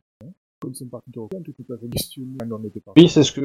[0.60, 2.38] Comme c'est une partie de Rokugan, tout est à fait questionné.
[2.42, 2.92] Elle n'en était pas.
[2.98, 3.42] Oui, c'est ce que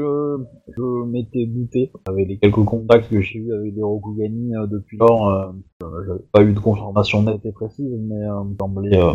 [0.77, 1.93] je m'étais douté.
[2.07, 6.25] Avec les quelques contacts que j'ai eu avec les Rokugani euh, depuis lors, euh, j'avais
[6.33, 8.99] pas eu de confirmation nette et précise, mais euh, il me semblait...
[8.99, 9.13] euh,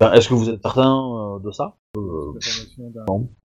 [0.00, 1.76] ben, Est-ce que vous êtes certain euh, de ça?
[1.98, 2.32] Euh,
[2.78, 3.04] d'un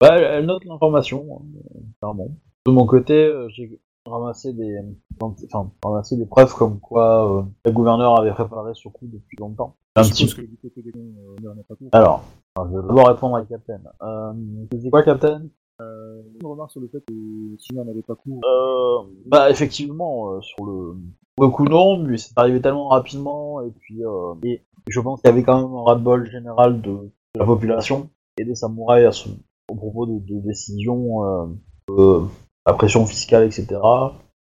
[0.01, 2.35] bah, elle, note l'information, euh, clairement.
[2.65, 4.79] De mon côté, j'ai ramassé des,
[5.21, 9.75] enfin, ramassé des preuves comme quoi euh, le gouverneur avait préparé ce coup depuis longtemps.
[9.95, 11.75] Un petit que du côté des cons, euh, pas.
[11.91, 12.23] Alors,
[12.55, 13.81] alors, je vais d'abord répondre à Captain.
[14.01, 14.33] Euh,
[14.71, 15.43] c'est quoi, Captain?
[15.81, 17.13] Euh, une remarque sur le fait que
[17.57, 20.95] si on n'avait pas court, Euh, bah effectivement, euh, sur le,
[21.39, 25.29] le coup non, mais c'est arrivé tellement rapidement, et puis euh, et je pense qu'il
[25.29, 29.11] y avait quand même un ras-le-bol général de, de la population et des samouraïs à
[29.11, 29.29] ce,
[29.69, 31.45] au propos de, de décisions, euh,
[31.89, 32.21] de
[32.65, 33.65] la pression fiscale, etc.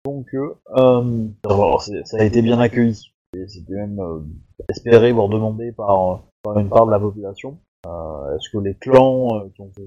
[0.05, 3.13] Donc euh, euh, alors, c'est- ça a été bien accueilli.
[3.47, 4.21] C'était même euh,
[4.71, 7.59] espéré, voire demandé par, par une part de la population.
[7.87, 9.87] Euh, Est-ce que les clans euh, qui ont fait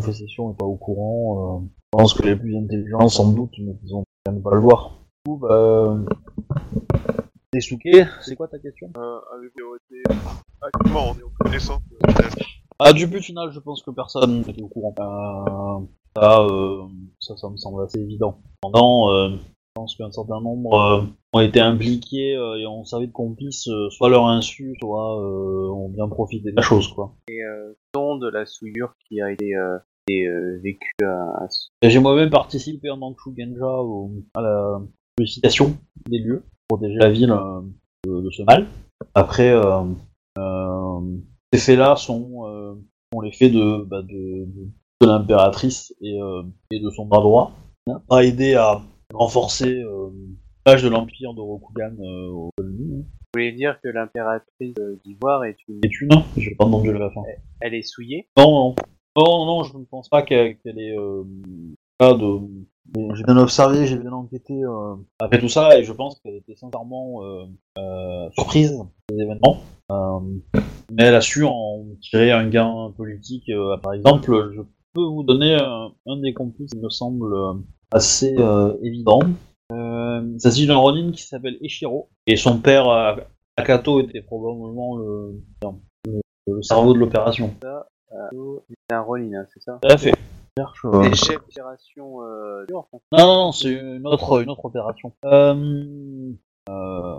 [0.00, 3.52] fait session n'est pas au courant euh, je pense que les plus intelligents, sans doute,
[3.58, 4.98] mais ils ont qu'à ne pas le voir.
[5.26, 5.98] Du coup, bah...
[7.52, 8.88] Desuke, c'est quoi ta question?
[8.96, 9.52] Euh, avec
[9.90, 10.02] les
[10.62, 11.98] Actuellement, on est en connaissance de
[12.78, 14.94] Ah, du but final, je pense que personne n'était au courant.
[14.98, 15.86] Euh,
[16.16, 16.82] ça, euh,
[17.20, 18.38] ça, ça me semble assez évident.
[18.60, 19.36] Pendant, euh, je
[19.74, 21.02] pense qu'un certain nombre euh,
[21.32, 25.68] ont été impliqués euh, et ont servi de complices, euh, soit leur insu, soit euh,
[25.70, 27.14] ont bien profité de la chose, quoi.
[27.28, 31.48] Et euh, don de la souillure qui a été, euh, été, euh, vécue à, à
[31.48, 33.20] ce- Et J'ai moi-même participé en tant que
[34.34, 34.80] à la
[35.16, 35.76] purification
[36.08, 37.60] des lieux, pour protéger la ville euh,
[38.06, 38.66] de, de ce mal.
[39.14, 39.82] Après, euh,
[40.38, 41.00] euh,
[41.52, 42.74] ces faits-là sont, euh,
[43.12, 44.68] sont les faits de, bah, de, de,
[45.02, 47.52] de l'impératrice et, euh, et de son bras droit.
[47.86, 48.80] N'a pas aidé à
[49.12, 50.10] renforcer euh,
[50.64, 53.04] l'âge de l'empire de Rokugan euh, au Colony.
[53.34, 54.74] Vous voulez dire que l'impératrice
[55.04, 55.80] d'Ivoire est une...
[55.84, 57.22] Et une, j'ai pas entendu la fin.
[57.60, 58.28] Elle est souillée?
[58.38, 58.74] Non, non.
[59.16, 61.24] Non, non, je ne pense pas qu'elle euh,
[61.98, 62.26] pas de.
[63.14, 66.56] J'ai bien observé, j'ai bien enquêté euh, après tout ça, et je pense qu'elle était
[66.56, 67.44] sincèrement euh,
[67.78, 69.58] euh, surprise des événements.
[69.90, 70.20] Euh,
[70.90, 73.48] mais elle a su en tirer un gain politique.
[73.50, 74.62] euh, par exemple, je
[74.92, 77.52] peux vous donner un, un des complices qui me semble euh,
[77.90, 79.20] assez euh, évident.
[79.72, 83.14] Euh, il s'agit d'un Ronin qui s'appelle Eshiro, et son père euh,
[83.56, 85.40] Akato était probablement le,
[86.06, 87.54] le, le cerveau de l'opération.
[88.10, 89.78] C'est un Ronin, hein, c'est ça?
[89.82, 90.12] Tout à fait.
[90.58, 92.66] Cherche, euh, Les chefs d'opération euh.
[92.70, 95.12] Non, non, non, c'est une autre, une autre opération.
[95.24, 96.30] Euh,
[96.68, 97.16] euh,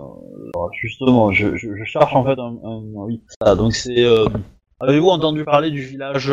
[0.80, 3.20] justement, je, je, je cherche en fait un, un- oui.
[3.40, 4.04] Ah, donc c'est.
[4.04, 4.26] Euh,
[4.78, 6.32] Avez-vous entendu parler du village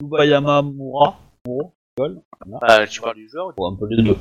[0.00, 2.20] euh, Ubayama Mura Muro Gol
[2.62, 4.16] Ah, tu parles du joueur ou- un peu les deux.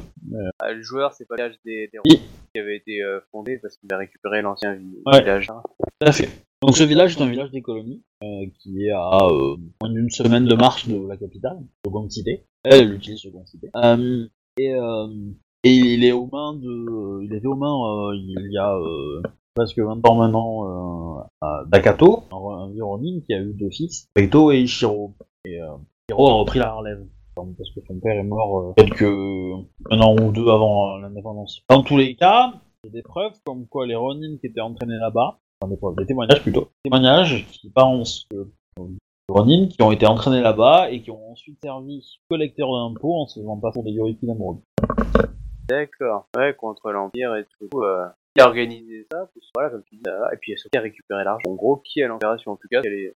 [0.60, 2.20] ah, Le joueur, c'est pas le village des, des Oui.
[2.54, 5.20] qui avait été euh, fondé parce qu'il a récupéré l'ancien vi- Ouais.
[5.22, 5.48] village.
[5.48, 6.30] Tout à fait.
[6.62, 10.10] Donc ce village est un village des colonies euh, qui est à euh, moins d'une
[10.10, 12.44] semaine de marche de la capitale, Seconde Cité.
[12.66, 13.70] Elle, elle utilise Seconde Cité.
[13.76, 14.26] Euh,
[14.58, 15.08] et, euh,
[15.64, 19.22] et il est aux mains de, il était aux mains euh, il y a euh,
[19.56, 23.70] presque 20 ans maintenant euh, à d'Akato, un, un vieux Ronin qui a eu deux
[23.70, 25.14] fils, Kaito et Ishiro.
[25.46, 25.68] Et euh,
[26.10, 27.06] Ishiro a repris la relève
[27.58, 31.64] parce que son père est mort euh, quelques un an ou deux avant euh, l'indépendance.
[31.70, 34.62] Dans tous les cas, il y a des preuves comme quoi les Ronin qui étaient
[34.62, 38.36] entraînés là-bas enfin, des, preuves, des témoignages plutôt, des témoignages qui pensent que
[38.80, 43.16] euh, les Ronin qui ont été entraînés là-bas et qui ont ensuite servi collecteurs d'impôts
[43.16, 44.60] en se faisant passer pour des Yoriki d'Emeraude.
[45.70, 46.28] D'accord.
[46.36, 47.80] Ouais, contre l'Empire et tout.
[47.80, 51.24] Euh, qui a organisé ça Voilà, comme tu dis, là, et puis qui a récupéré
[51.24, 51.50] l'argent.
[51.50, 53.16] En gros, qui a l'opération En tout cas, elle est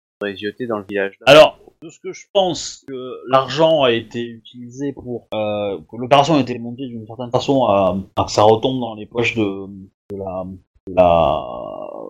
[1.26, 6.36] Alors, de ce que je pense que l'argent a été utilisé pour euh, que l'opération
[6.36, 9.68] a été montée d'une certaine façon à, que ça retombe dans les poches de,
[10.12, 10.44] de la,
[10.88, 11.46] la,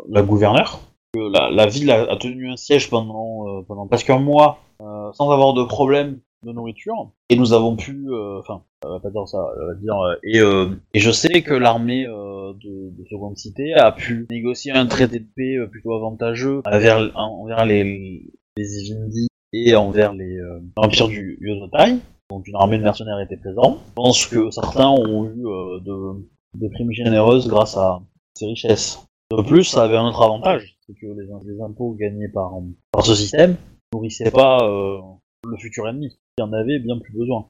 [0.09, 0.80] la gouverneure.
[1.14, 1.20] Que
[1.55, 5.30] la, ville a, a tenu un siège pendant euh, pendant presque un mois euh, sans
[5.30, 7.11] avoir de problème de nourriture.
[7.29, 10.15] Et nous avons pu euh, enfin elle va pas dire ça elle va dire euh,
[10.23, 14.71] et euh, et je sais que l'armée euh, de, de seconde cité a pu négocier
[14.71, 20.37] un traité de paix euh, plutôt avantageux envers envers les les Ivindi et envers les
[20.37, 21.97] euh, l'empire du Yozotai
[22.29, 23.79] donc une armée de mercenaires était présente.
[23.89, 27.99] Je pense que certains ont eu euh, de des primes généreuses grâce à
[28.35, 29.05] ces richesses.
[29.31, 32.51] De plus ça avait un autre avantage c'est que les, les impôts gagnés par
[32.91, 33.55] par ce système
[33.93, 34.99] nourrissaient pas euh,
[35.47, 37.47] le futur ennemi qui en avait bien plus besoin.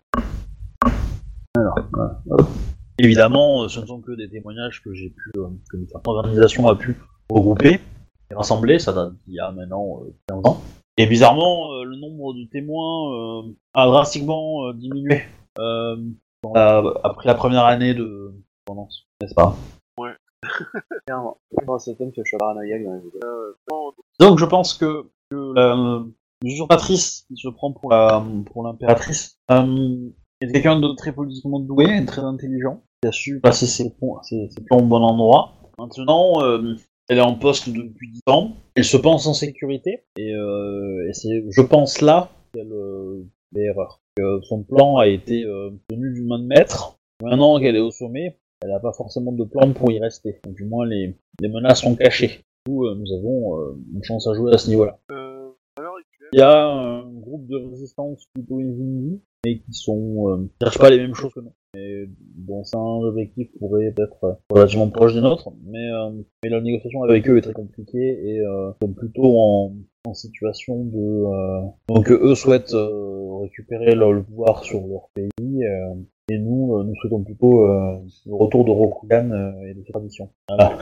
[1.56, 2.20] Alors, voilà.
[3.00, 6.14] Évidemment, euh, ce ne sont que des témoignages que j'ai pu, euh, que une certaine
[6.14, 6.98] organisation a pu
[7.30, 7.80] regrouper
[8.30, 10.62] et rassembler, ça date d'il y a maintenant euh, 15 ans.
[10.98, 15.24] Et bizarrement, euh, le nombre de témoins euh, a drastiquement euh, diminué
[15.60, 15.96] euh,
[16.54, 18.34] la- après la première année de
[18.66, 19.56] pendance, n'est-ce pas?
[21.08, 21.38] Clairement.
[21.58, 23.96] Je pense à cet homme que je suis paranoïaque dans les vidéos.
[24.20, 25.06] Donc je pense que,
[26.44, 30.10] l'usurpatrice qui se prend pour la pour l'impératrice euh,
[30.42, 34.22] est quelqu'un de très politiquement doué et très intelligent, qui a su passer ses, plombs-
[34.24, 35.54] ses, ses au bon endroit.
[35.80, 36.76] Maintenant, euh,
[37.10, 41.14] elle est en poste depuis 10 ans, elle se pense en sécurité, et, euh, et
[41.14, 43.24] c'est, je pense là, qu'elle euh,
[43.54, 44.02] fait erreur.
[44.44, 47.00] Son plan a été euh, tenu d'une main de maître.
[47.24, 50.40] Maintenant qu'elle est au sommet, elle n'a pas forcément de plan pour y rester.
[50.46, 52.42] Donc, du moins, les, les menaces sont cachées.
[52.68, 55.00] Du coup, euh, nous avons euh, une chance à jouer à ce niveau-là.
[55.12, 59.74] euh, à l'heure actuelle, Il y a un groupe de résistance plutôt Invindi, mais qui
[59.74, 61.54] sont euh, qui cherchent pas les mêmes choses que nous.
[61.78, 66.10] Et dont un objectif pourrait être euh, relativement proche des nôtres, mais, euh,
[66.44, 69.76] mais la négociation avec eux est très compliquée et euh, sont plutôt en,
[70.06, 75.66] en situation de euh, donc eux souhaitent euh, récupérer le, le pouvoir sur leur pays
[75.66, 75.94] euh,
[76.32, 79.92] et nous euh, nous souhaitons plutôt euh, le retour de Rokugan euh, et de ses
[79.92, 80.30] traditions.
[80.50, 80.78] Voilà.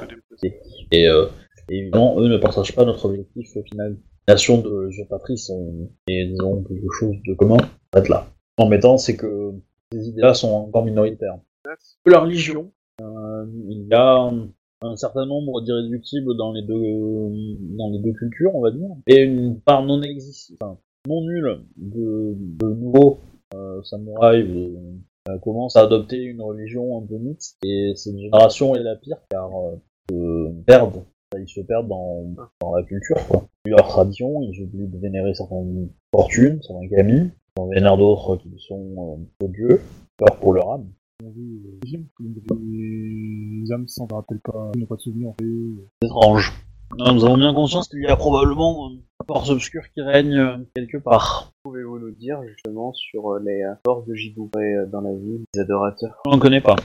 [0.92, 1.28] Et, euh,
[1.70, 3.98] et évidemment, eux ne partagent pas notre objectif final.
[4.28, 7.58] Nation de usurpatrice euh, et disons quelque chose de commun,
[7.96, 8.28] être là.
[8.58, 9.54] Embêtant, c'est que
[9.92, 11.40] ces idées-là sont encore minoritaires.
[12.06, 14.48] Que la religion, euh, il y a un,
[14.82, 16.76] un certain nombre d'irréductibles dans les deux
[17.78, 21.62] dans les deux cultures, on va dire, et une part non existante, enfin, non nulle
[21.78, 23.20] de, de nouveaux
[23.56, 24.46] euh, samouraïs
[25.30, 29.18] euh, commencent à adopter une religion un peu mixte, et cette génération est la pire
[29.30, 29.50] car
[30.12, 31.04] euh, perdent,
[31.38, 32.26] ils se perdent dans,
[32.60, 33.48] dans la culture, quoi.
[33.66, 38.50] Leur tradition, ils oublient de vénérer certaines fortunes, certains kami, ils en vénèrent d'autres qui
[38.60, 39.82] sont euh, dieux,
[40.18, 40.88] peur pour leur âme.
[41.24, 45.34] On a vu que les âmes s'en rappellent pas, n'ont pas de souvenirs.
[45.40, 46.52] C'est étrange.
[46.98, 50.58] Non, nous avons bien conscience qu'il y a probablement une force obscure qui règne euh,
[50.76, 51.52] quelque part.
[51.64, 55.62] Pouvez-vous nous dire justement sur euh, les euh, forces de euh, dans la ville, les
[55.62, 56.22] adorateurs?
[56.26, 56.76] On ne connaît pas.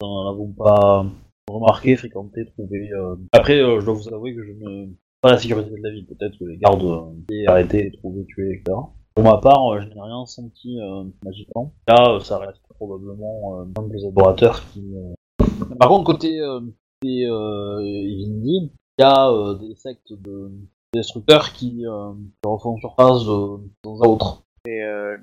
[0.00, 1.06] Nous n'en avons pas
[1.48, 2.90] remarqué, fréquenté, trouvé.
[2.92, 3.16] euh.
[3.32, 4.86] Après, euh, je dois vous avouer que je ne
[5.20, 6.06] pas la sécurité de la ville.
[6.06, 8.76] Peut-être que les gardes euh, étaient arrêtés, trouvés, tués, etc.
[9.14, 11.72] Pour ma part, euh, je n'ai rien senti euh, magiquement.
[11.88, 14.84] Là, euh, ça reste probablement euh, un des adorateurs qui.
[14.94, 15.14] euh.
[15.80, 16.60] Par contre, côté euh,
[17.02, 20.50] des euh, il y a euh, des sectes de
[20.94, 22.12] destructeurs qui euh,
[22.44, 24.42] refont surface de temps à autre.
[24.66, 25.16] Et euh,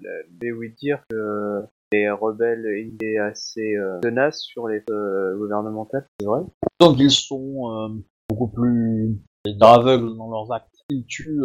[0.79, 1.63] dire que
[1.93, 6.41] les rebelles étaient assez euh, tenaces sur les euh, gouvernementales, c'est vrai
[6.79, 7.89] Donc ils sont euh,
[8.29, 9.21] beaucoup plus
[9.61, 10.83] aveugles dans leurs actes.
[10.89, 11.43] Ils tuent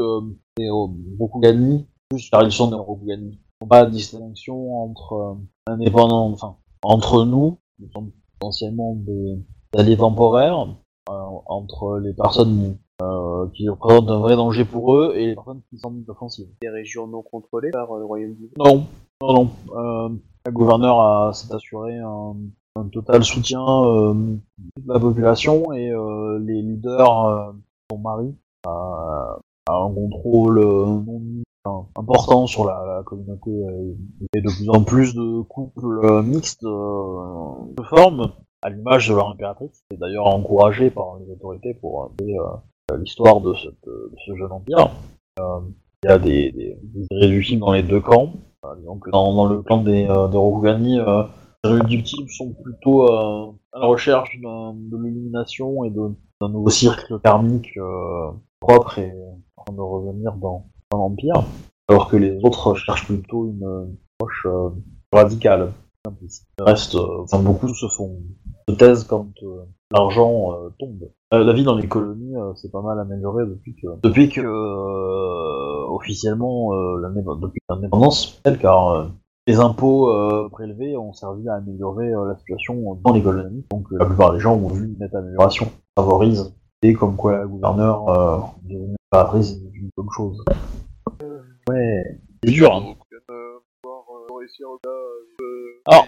[0.57, 3.32] des Rokugani juste car ils sont des Rokugani.
[3.32, 5.36] Ils font pas de distinction entre
[5.66, 9.38] indépendants, enfin entre nous, qui sommes potentiellement des
[9.76, 10.66] alliés temporaires,
[11.07, 15.78] entre les personnes euh, qui représentent un vrai danger pour eux et les personnes qui
[15.78, 16.49] sont offensives.
[16.61, 18.86] Des régions non contrôlées par le royaume du Non,
[19.20, 19.50] non, non.
[19.76, 20.08] Euh,
[20.46, 22.36] le gouverneur a s'est assuré un,
[22.76, 27.52] un total soutien euh, de la population et euh, les leaders, euh,
[27.90, 28.34] son mari,
[28.66, 29.38] a,
[29.68, 31.00] a un contrôle euh,
[31.64, 33.94] enfin, important sur la, la communauté euh,
[34.34, 39.14] et de plus en plus de couples euh, mixtes euh, se forment à l'image de
[39.14, 39.82] leur impératrice.
[39.90, 44.90] C'est d'ailleurs encouragé par les autorités pour euh, l'histoire de, de ce jeune empire.
[45.40, 45.60] Euh,
[46.04, 46.76] il y a des, des,
[47.10, 48.32] des dans les deux camps.
[48.62, 51.22] Dans, le clan des, euh, Rokugani, euh,
[51.62, 57.76] les irréductibles sont plutôt euh, à la recherche de l'illumination et d'un nouveau cycle karmique
[57.76, 58.30] euh,
[58.61, 59.12] propre et
[59.56, 61.44] en train de revenir dans, dans l'Empire,
[61.88, 64.46] alors que les autres cherchent plutôt une, approche
[65.12, 65.72] radicale.
[66.61, 68.22] reste, enfin beaucoup se font
[68.68, 69.28] se taisent quand,
[69.91, 71.11] l'argent euh, tombe.
[71.34, 74.41] Euh, la vie dans les colonies euh, s'est pas mal améliorée depuis que depuis que
[74.41, 79.05] euh, officiellement euh, depuis l'indépendance, car euh,
[79.47, 83.64] les impôts euh, prélevés ont servi à améliorer euh, la situation dans les colonies.
[83.70, 87.32] Donc euh, la plupart des gens ont vu une nette amélioration, favorise et comme quoi
[87.32, 90.45] la euh, devenue impératrice est une bonne chose.
[91.68, 92.72] Ouais, c'est dur.
[92.72, 92.95] Hein.
[93.30, 94.05] Euh, euh,
[95.41, 96.05] euh, Ah.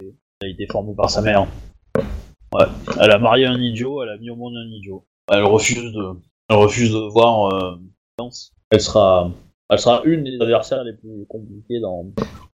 [0.00, 1.46] Elle a été formée par sa mère.
[2.54, 2.66] Ouais.
[3.00, 5.04] Elle a marié un idiot, elle a mis au monde un idiot.
[5.30, 6.04] Elle refuse de,
[6.48, 7.52] elle refuse de voir.
[7.54, 7.76] Euh,
[8.70, 9.30] elle sera,
[9.68, 12.06] elle sera une des adversaires les plus compliquées dans,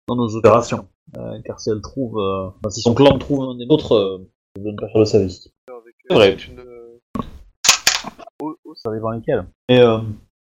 [0.07, 0.87] dans nos opérations.
[1.17, 4.29] Euh, car si elle trouve, euh, enfin, si son clan trouve un des nôtres, euh,
[4.55, 5.31] elle donne pas faire de sa vie.
[5.31, 6.35] C'est vrai.
[6.49, 6.99] une, euh,
[8.41, 9.45] Oh, oh, ça dépend lesquels.
[9.69, 9.99] Et euh,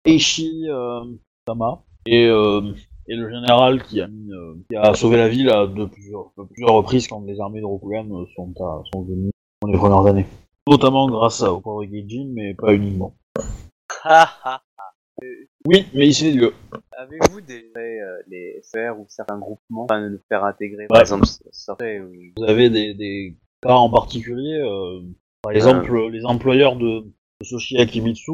[0.06, 1.04] Eishi euh,
[1.46, 2.62] Sama et, euh,
[3.08, 6.30] et le général qui a, mis, euh, qui a sauvé la ville à de plusieurs,
[6.38, 9.30] de plusieurs reprises quand les armées de Rokugan euh, sont, à- sont venues
[9.62, 10.26] dans les premières années.
[10.68, 11.84] Notamment grâce à- au pauvre
[12.34, 13.14] mais pas uniquement.
[14.04, 14.62] Ha, ha.
[15.66, 16.54] Oui, mais il sait Dieu.
[16.96, 20.88] Avez-vous des euh, les faire ou certains groupements enfin, de nous faire intégrer Ouais.
[20.88, 25.00] Par exemple, ça fait euh, Vous avez des, des cas en particulier, euh,
[25.42, 27.00] par exemple les employeurs de,
[27.40, 28.24] de Soshi Akimitsu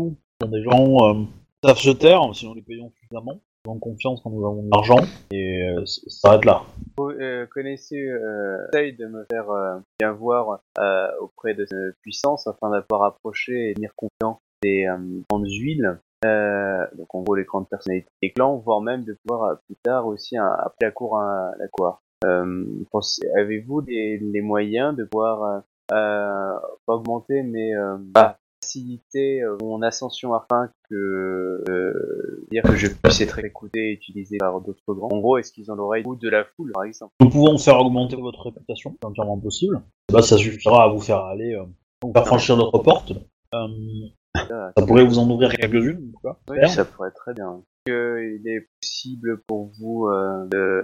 [0.40, 4.20] sont des gens euh, qui savent se taire si nous les payons suffisamment, ont confiance
[4.22, 4.98] quand nous avons de l'argent,
[5.30, 6.62] et euh, ça s'arrête là.
[6.96, 12.46] vous euh, connaissez euh, de me faire euh, bien voir euh, auprès de cette puissance
[12.46, 15.98] afin d'avoir approché et tenir confiant des euh, grandes huiles.
[16.24, 19.76] Euh, donc en gros les grandes personnalités des clans, voire même de pouvoir euh, plus
[19.82, 22.00] tard aussi hein, appeler la cour à la cour.
[22.24, 22.64] Euh,
[23.36, 25.60] Avez-vous des les moyens de pouvoir euh,
[25.92, 27.98] euh, pas augmenter mais euh,
[28.66, 34.38] faciliter euh, mon ascension afin que euh, dire que je puisse être écouté et utilisé
[34.38, 35.08] par d'autres grands.
[35.10, 37.12] En gros, est-ce qu'ils ont l'oreille ou de la foule par exemple?
[37.20, 39.80] Nous pouvons faire augmenter votre réputation, c'est entièrement possible.
[40.12, 41.64] Bah, ça suffira à vous faire aller, euh,
[42.02, 43.12] vous faire franchir notre porte.
[43.54, 43.68] Euh,
[44.34, 46.36] Ça, pourrait vous en ouvrir quelques-unes, en tout cas.
[46.50, 47.62] Oui, ça pourrait être très bien.
[47.86, 50.82] Qu'il est possible pour vous euh, de,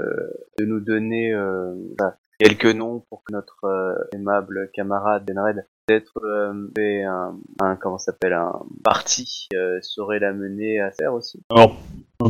[0.58, 6.12] de nous donner euh, bah, quelques noms pour que notre euh, aimable camarade Benred peut-être
[6.24, 8.52] euh, fait un, un comment s'appelle un
[8.84, 11.42] parti euh, saurait l'amener à faire aussi.
[11.50, 11.76] Alors,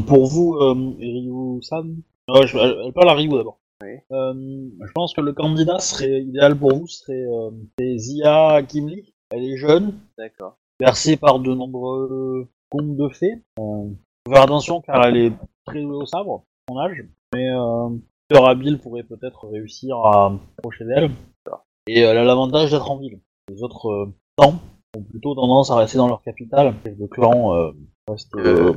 [0.06, 1.96] pour vous, Ryu-san,
[2.30, 3.60] euh, je- elle, parle à Ryu d'abord.
[3.82, 3.98] Oui.
[4.10, 7.26] Je pense que le candidat serait idéal pour vous serait
[7.98, 9.12] Zia Kimli.
[9.30, 10.56] Elle est jeune, D'accord.
[11.20, 13.42] par de nombreux contes de fées.
[14.22, 15.32] Euh, faut faire attention car elle est
[15.64, 17.04] très douée au sabre, son âge,
[17.34, 17.88] mais euh,
[18.30, 21.10] Sœur habile pourrait peut-être réussir à approcher d'elle.
[21.86, 23.20] Et elle a l'avantage d'être en ville.
[23.48, 24.54] Les autres euh, clans
[24.96, 26.74] ont plutôt tendance à rester dans leur capitale.
[26.84, 27.72] Les deux clans euh,
[28.08, 28.72] restent, euh,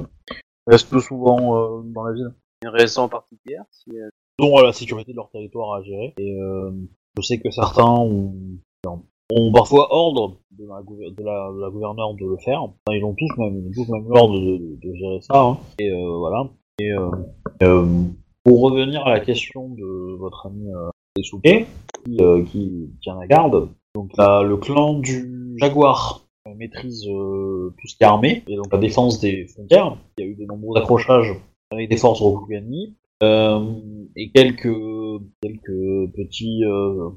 [0.67, 2.33] restent souvent euh, dans la ville.
[2.63, 6.13] Une raison particulière si, euh, Ils ont euh, la sécurité de leur territoire à gérer.
[6.17, 6.71] Et euh,
[7.15, 8.33] je sais que certains ont,
[9.33, 12.61] ont parfois ordre de la, de la, de la gouverneure de le faire.
[12.91, 15.39] Ils ont tous même, tous même l'ordre de, de- gérer ça.
[15.41, 15.57] hein.
[15.79, 16.49] Et euh, voilà.
[16.79, 17.09] Et euh,
[17.63, 17.85] euh,
[18.43, 21.65] pour revenir à la question de votre ami euh, Esuke,
[22.05, 26.21] qui, euh, qui tient la garde, donc là, le clan du Jaguar
[26.57, 29.97] maîtrise tout ce qui est armé, et donc la défense des frontières.
[30.17, 31.33] Il y a eu de nombreux accrochages
[31.71, 33.65] avec des forces Rokugani, euh,
[34.15, 34.67] et quelques,
[35.41, 37.09] quelques petits, euh,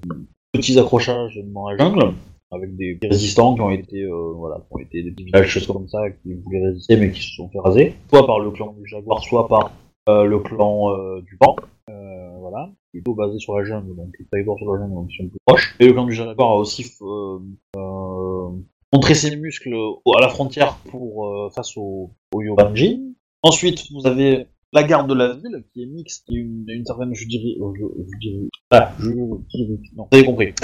[0.53, 2.15] petits accrochages dans la jungle,
[2.51, 5.67] avec des, résistants qui ont été, euh, voilà, qui ont été des petits villages, choses
[5.67, 8.75] comme ça, qui voulaient résister mais qui se sont fait raser, soit par le clan
[8.79, 9.73] du Jaguar, soit par
[10.09, 11.57] euh, le clan euh, du Pan,
[11.91, 14.95] euh, voilà, qui est plutôt basé sur la jungle, donc les territoires sur la jungle
[14.95, 15.77] donc, ils sont plus proches.
[15.81, 17.39] Et le clan du Jaguar a aussi euh,
[17.77, 18.49] euh,
[18.93, 19.75] montré ses muscles
[20.17, 23.15] à la frontière pour euh, face au, au Yobanji.
[23.43, 26.85] Ensuite, vous avez la garde de la ville, qui est mixte, qui est une, une
[26.85, 30.55] certaine, je dirais, euh, je, je dirais, ah, je dirais, non, vous avez compris.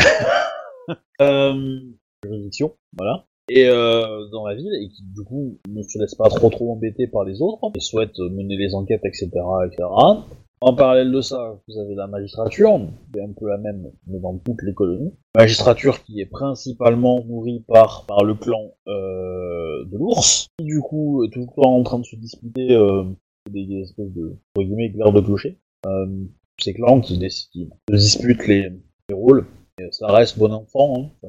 [1.20, 1.80] euh,
[2.24, 3.26] juridiction, voilà.
[3.50, 6.72] Et euh, dans la ville, et qui du coup ne se laisse pas trop trop
[6.72, 9.30] embêter par les autres, et souhaite mener les enquêtes, etc.,
[9.66, 9.84] etc.
[10.66, 12.80] En parallèle de ça, vous avez la magistrature,
[13.12, 15.12] qui est un peu la même, mais dans toutes les colonies.
[15.36, 21.22] Magistrature qui est principalement nourrie par, par le clan euh, de l'ours, qui du coup
[21.22, 23.04] est tout le temps en train de se disputer euh,
[23.50, 25.58] des, espèces de, entre guillemets, clairs de clocher.
[25.86, 26.06] Euh,
[26.60, 28.70] ces clans qui, qui se disputent les,
[29.08, 29.46] les rôles.
[29.80, 31.28] Et ça reste bon enfant, hein,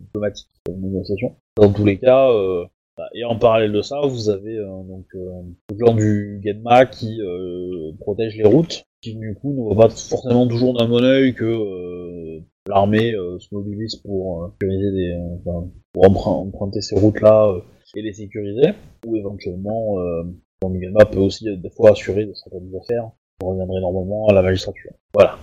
[0.00, 1.36] diplomatique, comme négociation.
[1.56, 2.64] Dans tous les cas, euh,
[2.96, 6.86] bah, et en parallèle de ça, vous avez euh, donc euh, le clan du Genma
[6.86, 11.04] qui euh, protège les routes, qui du coup ne voit pas forcément toujours d'un bon
[11.04, 17.48] oeil que euh, l'armée se mobilise pour sécuriser des, enfin, pour empr- emprunter ces routes-là
[17.50, 17.60] euh,
[17.96, 18.70] et les sécuriser,
[19.06, 19.98] ou éventuellement
[20.70, 23.10] du Genma peut aussi euh, des fois assurer de certaines affaires.
[23.42, 24.92] On reviendrait normalement à la magistrature.
[25.12, 25.38] Voilà,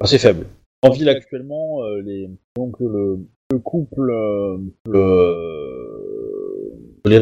[0.00, 0.46] assez faible.
[0.82, 4.58] En ville actuellement, euh, les donc le le couple euh,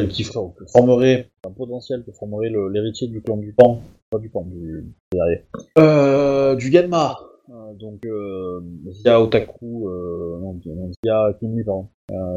[0.09, 0.25] qui
[0.73, 4.93] formerait un potentiel que formerait l'héritier du clan du Pan, pas du Pan, du.
[5.79, 7.17] Euh, du Genma.
[7.49, 8.05] Euh, donc
[8.91, 9.89] Zia Otaku,
[10.41, 10.61] non,
[11.05, 11.89] Zia Kinmi, pardon,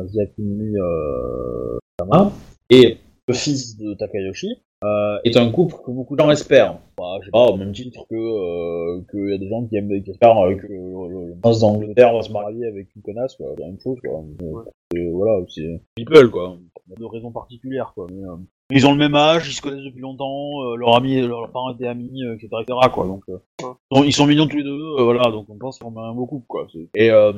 [0.06, 0.76] Zia Kinmi
[2.70, 6.80] et le fils de Takayoshi, euh, est un couple que beaucoup de gens espèrent.
[6.98, 9.76] Bah, je sais pas, au même titre que euh, qu'il y a des gens qui
[9.76, 13.36] aiment qui espèrent euh, que le, le prince d'Angleterre va se marier avec une connasse,
[13.36, 13.48] quoi.
[13.56, 14.24] C'est la même chose, quoi.
[14.42, 14.64] Euh,
[14.96, 16.58] et voilà, c'est people, quoi.
[16.88, 18.08] Il y a de raisons particulières, quoi.
[18.12, 18.38] Mais, euh,
[18.72, 21.72] ils ont le même âge, ils se connaissent depuis longtemps, euh, leurs amis, leurs parents
[21.74, 23.06] étaient amis, euh, etc., etc., quoi.
[23.08, 23.38] Donc, euh,
[23.92, 25.32] ils sont- ils sont mignons tous les deux, euh, voilà.
[25.32, 26.68] Donc, on pense qu'on a un beau couple, quoi.
[26.96, 27.34] Et, euh,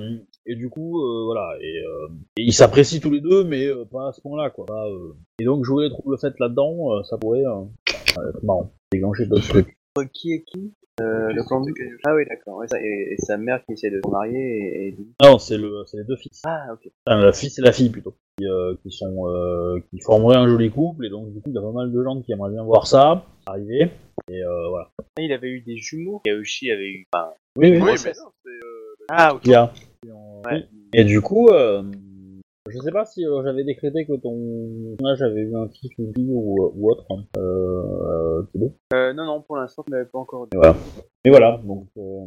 [0.45, 1.53] et du coup, euh, voilà.
[1.61, 2.07] Et, euh,
[2.38, 4.65] et ils s'apprécient tous les deux, mais euh, pas à ce point-là, quoi.
[4.65, 8.71] Pas, euh, Et donc, jouer les troubles faites là-dedans, euh, ça pourrait euh, être marrant.
[8.91, 9.77] Déclencher d'autres trucs.
[9.95, 11.73] Entre Qui est qui euh, Le clan du...
[12.05, 12.63] Ah oui, d'accord.
[12.63, 14.87] Et, et sa mère qui essaie de se marier et...
[14.89, 14.97] et...
[15.23, 16.41] Non, c'est le, c'est les deux fils.
[16.45, 16.89] Ah, ok.
[17.07, 20.47] Enfin, le fils et la fille plutôt, qui, euh, qui sont, euh, qui formeraient un
[20.47, 21.05] joli couple.
[21.05, 22.87] Et donc, du coup, il y a pas mal de gens qui aimeraient bien voir
[22.87, 23.89] ça arriver.
[24.29, 24.91] Et euh, voilà.
[24.99, 26.21] Ah, il avait eu des jumeaux.
[26.25, 27.07] Yaoshi avait eu...
[27.13, 27.77] Enfin, Oui, oui.
[27.81, 28.11] Oui, mais ça.
[28.11, 28.49] non, c'est.
[28.49, 29.47] Euh, Ah, ok.
[30.45, 30.65] Ouais.
[30.93, 31.83] Et du coup, euh,
[32.70, 36.03] je sais pas si euh, j'avais décrété que ton âge avait eu un fils ou
[36.03, 37.05] une fille ou, ou autre.
[37.09, 37.24] hein.
[37.38, 38.70] Euh, euh.
[38.93, 40.57] Euh, non, non, pour l'instant, je n'avais pas encore dit.
[41.26, 41.88] Mais voilà, donc...
[41.97, 42.26] euh,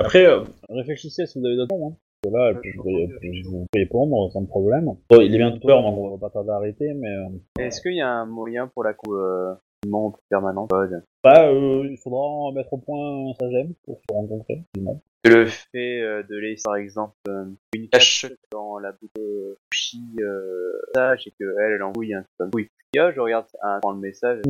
[0.00, 1.88] Après, euh, réfléchissez si vous avez d'autres noms.
[1.88, 1.96] Hein.
[2.22, 4.86] Parce que là, puis je vous pouvez- répondre sans problème.
[5.08, 7.08] Bon, il est bientôt l'heure, donc on va pas tarder à arrêter, mais...
[7.10, 7.28] Euh,
[7.60, 9.54] Est-ce qu'il y a un moyen pour la co- euh,
[9.86, 14.54] membre permanent code bah, euh, il faudra mettre au point un sagem pour se rencontrer.
[14.54, 15.00] effectivement.
[15.24, 17.44] Que le fait euh, de laisser, par exemple, euh,
[17.74, 22.48] une cache dans la boucle de Chi, euh, message et que elle, elle envoie un
[22.54, 22.68] oui.
[22.94, 24.40] Yo, je regarde un, prends le message.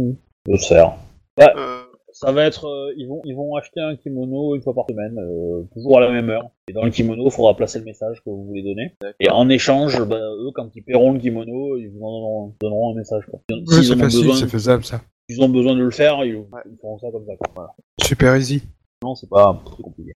[0.46, 0.92] Je sers.
[1.40, 4.84] euh, Ça va être, euh, ils vont, ils vont acheter un kimono une fois par
[4.90, 6.50] semaine, euh, toujours à la même heure.
[6.68, 8.92] Et dans le kimono, il faudra placer le message que vous voulez donner.
[9.20, 12.92] Et en échange, bah, eux, quand ils paieront le kimono, ils vous en donneront, donneront
[12.92, 13.24] un message.
[13.30, 13.40] Quoi.
[13.50, 15.00] Oui, S'ils c'est facile, besoin, c'est faisable ça.
[15.30, 16.34] s'ils ont besoin de le faire, ils,
[16.70, 17.32] ils feront ça comme ça.
[17.36, 17.48] Quoi.
[17.54, 17.70] Voilà.
[18.02, 18.62] Super easy.
[19.02, 20.12] Non, c'est pas très compliqué.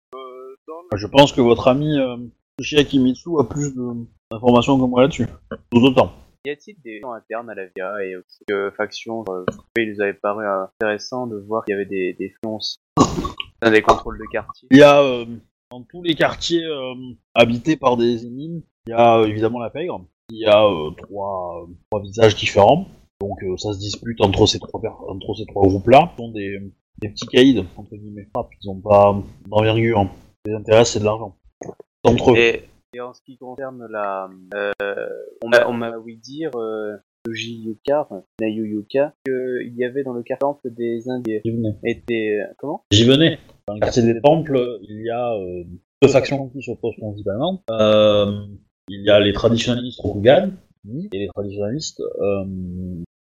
[0.92, 2.16] Euh, Je pense que votre ami euh,
[2.58, 3.74] Mitsu a plus
[4.30, 5.26] d'informations que moi là-dessus.
[5.70, 6.12] Tout autant.
[6.44, 9.44] Y a-t-il des gens internes à la VIA et aussi que factions euh,
[9.76, 12.32] Il nous avait paru euh, intéressant de voir qu'il y avait des, des
[13.62, 14.68] dans des contrôles de quartier?
[14.72, 15.24] Il y a euh,
[15.70, 16.94] dans tous les quartiers euh,
[17.34, 20.04] habités par des énigmes, il y a euh, évidemment la pègre.
[20.30, 22.88] Il y a euh, trois, euh, trois visages différents.
[23.20, 26.10] Donc euh, ça se dispute entre ces trois entre ces trois groupes-là.
[26.16, 26.58] Ce sont des,
[27.00, 28.28] des petits caïds entre guillemets.
[28.36, 29.14] Ah, Ils n'ont pas
[29.46, 30.08] d'envergure.
[30.46, 31.36] Les intéresse, c'est de l'argent.
[32.04, 32.36] Entre eux.
[32.36, 32.64] Et,
[32.94, 34.72] et en ce qui concerne la, euh,
[35.42, 38.08] on m'a, on m'a ouï dire euh, Yoji Yukar,
[38.40, 41.40] Nayu Yuka, qu'il y avait dans le temple des Indiens.
[41.44, 41.76] J'y venais.
[41.84, 42.84] Était comment?
[42.90, 43.38] J'y venais.
[43.68, 45.62] Dans le quartier des temples, il y a euh,
[46.02, 47.62] deux factions qui s'opposent principalement.
[47.70, 48.46] Euh,
[48.88, 50.50] il y a les traditionnalistes Rokugan
[51.12, 52.44] et les traditionnalistes euh,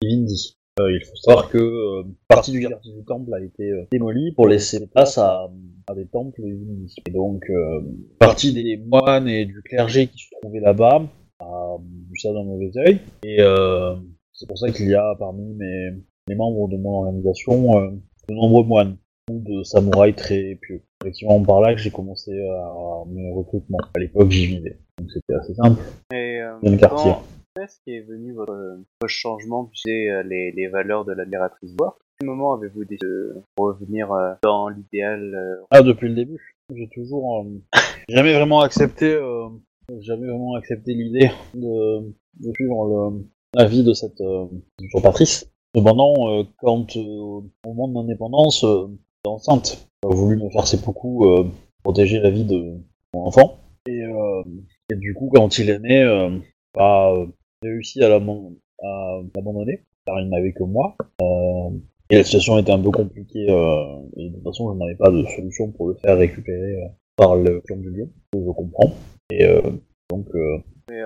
[0.02, 0.58] Ivindi.
[0.80, 4.32] Euh, il faut savoir que euh, partie du quartier du temple a été euh, démolie
[4.32, 5.50] pour laisser place à,
[5.86, 6.94] à des temples Ivindi.
[7.06, 7.82] Et donc, euh,
[8.18, 11.02] partie des moines et du clergé qui se trouvaient là-bas
[11.40, 11.76] a
[12.08, 13.00] vu ça d'un mauvais œil.
[13.24, 13.96] Et euh,
[14.32, 15.90] c'est pour ça qu'il y a parmi mes,
[16.28, 17.90] les membres de mon organisation euh,
[18.30, 18.96] de nombreux moines
[19.30, 20.82] ou de samouraïs très pieux.
[21.02, 23.78] Effectivement, par là que j'ai commencé à mes recrutements.
[23.94, 24.78] À l'époque, j'y vivais.
[24.98, 25.82] Donc c'était assez simple.
[26.14, 27.12] Et euh, Dans quartier.
[27.60, 28.54] Est-ce qu'est venu votre,
[29.00, 33.06] votre changement, tu sais, euh, les, valeurs de l'admiratrice voir À quel moment avez-vous décidé
[33.06, 36.56] de revenir euh, dans l'idéal euh, Ah, depuis le début.
[36.74, 37.78] J'ai toujours euh,
[38.08, 39.48] jamais vraiment accepté, euh,
[40.00, 42.12] jamais vraiment accepté l'idée de,
[42.54, 43.24] suivre le,
[43.54, 44.46] la vie de cette euh,
[44.80, 45.50] usurpatrice.
[45.76, 50.66] Cependant, euh, quand euh, au moment de l'indépendance, euh, j'étais enceinte, j'ai voulu me faire
[50.66, 51.44] seppuku euh,
[51.82, 52.78] protéger la vie de
[53.14, 53.58] mon enfant.
[53.86, 54.42] Et, euh,
[54.90, 56.38] et du coup, quand il est né, euh,
[56.74, 57.26] bah, euh,
[57.62, 60.96] j'ai réussi à l'abandon- à l'abandonner, car il n'avait que moi.
[61.20, 61.70] Euh,
[62.10, 65.10] et la situation était un peu compliquée, euh, et de toute façon, je n'avais pas
[65.10, 68.92] de solution pour le faire récupérer euh, par le clan du lion, que je comprends.
[69.30, 69.60] Et euh,
[70.10, 70.58] donc, euh,
[70.90, 71.00] mais,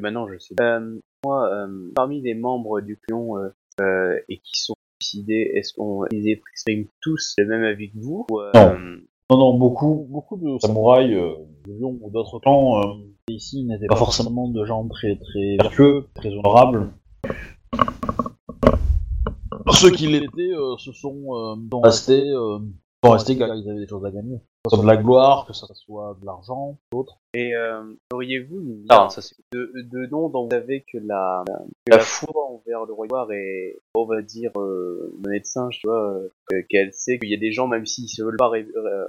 [0.00, 0.54] maintenant je sais.
[0.60, 3.34] Euh, moi, euh, parmi les membres du clan
[3.80, 8.40] et qui sont suicidés, est-ce qu'on ils expriment tous le même avis que vous ou,
[8.40, 8.98] euh,
[9.32, 11.34] non, non, beaucoup, beaucoup de samouraïs, euh,
[11.66, 12.94] de lions ou d'autres clans, euh,
[13.28, 16.92] ici n'étaient pas forcément de gens très, très vertueux, très honorables.
[19.70, 22.58] Ceux qui l'étaient euh, se sont, euh, restés euh,
[23.02, 24.38] sont restés car ils avaient des choses à gagner.
[24.64, 27.18] Que ce soit de la gloire, que ce soit de l'argent, d'autres.
[27.34, 27.82] Et euh,
[28.12, 29.20] auriez-vous une ah, ça,
[29.52, 31.42] de, de noms dont vous savez que la,
[31.84, 35.88] que la foi envers le roi est, on va dire, euh, monnaie de singe, tu
[35.88, 36.12] vois,
[36.52, 39.04] euh, qu'elle sait qu'il y a des gens, même s'ils se veulent pas euh,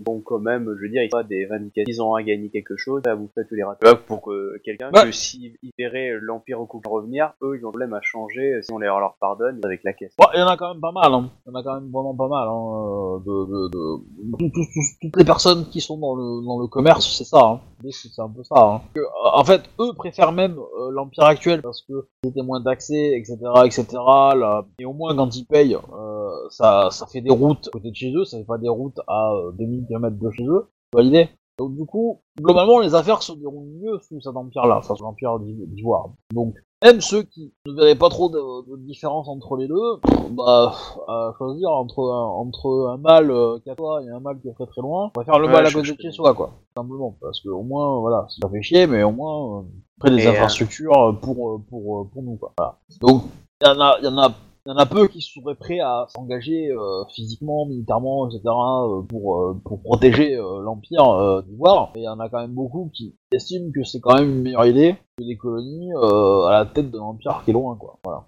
[0.00, 2.76] donc quand même, je veux dire, ils ont des vindications, ils ont à gagner quelque
[2.76, 5.04] chose, à vous faire tous les rattraper pour que quelqu'un, Ouais.
[5.04, 8.72] que s'ils verraient l'Empire au coup revenir, eux, ils ont le problème à changer, si
[8.72, 10.12] on les leur pardonne, avec la caisse.
[10.18, 11.30] Ouais, il y en a quand même pas mal, hein.
[11.46, 14.36] Il y en a quand même vraiment pas mal, hein, euh, de, de, de...
[14.38, 17.40] tout- tout- tout- toutes les personnes qui sont dans le, dans le commerce, c'est ça,
[17.44, 17.60] hein.
[17.90, 18.80] C'est un peu ça, hein.
[18.96, 19.02] Euh,
[19.34, 23.86] en fait, eux préfèrent même euh, l'Empire actuel parce que c'était moins d'accès, etc., etc.,
[23.94, 24.64] là.
[24.78, 28.12] Et au moins, quand ils payent, euh, ça, ça fait des routes côté de chez
[28.14, 30.68] eux, ça fait pas des routes à euh, 2000 km de chez eux.
[30.98, 31.28] L'idée
[31.58, 35.38] Donc du coup, globalement, les affaires se déroulent mieux sous cet empire-là, enfin sous l'empire
[35.38, 36.10] d'I- d'Ivoire.
[36.32, 40.00] Donc, même ceux qui ne verraient pas trop de, de différence entre les deux,
[40.30, 40.74] bah,
[41.08, 44.40] à choisir entre un, entre un mal euh, qui est à toi et un mal
[44.40, 46.10] qui est très très loin, on va faire le Ouais, mal à côté de chez
[46.12, 46.52] soi, quoi.
[46.76, 49.62] Simplement, parce que au moins, voilà, ça fait chier, mais au moins, euh,
[49.98, 52.52] après des Et, euh, infrastructures pour, euh, pour, euh, pour nous, quoi.
[52.56, 52.78] Voilà.
[53.00, 53.24] Donc,
[53.60, 54.32] il y en a, il y en a
[54.66, 58.42] il y en a peu qui seraient prêts à s'engager euh, physiquement, militairement, etc.
[58.46, 61.92] euh, pour, euh, pour protéger euh, l'Empire euh, d'Ivoire.
[61.94, 64.42] Et il y en a quand même beaucoup qui estiment que c'est quand même une
[64.42, 67.98] meilleure idée que des colonies à la tête d'un empire qui est loin, quoi.
[68.04, 68.26] Voilà.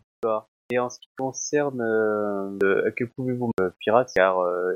[0.72, 4.72] Et en ce qui concerne euh, que pouvez-vous me pirate car euh,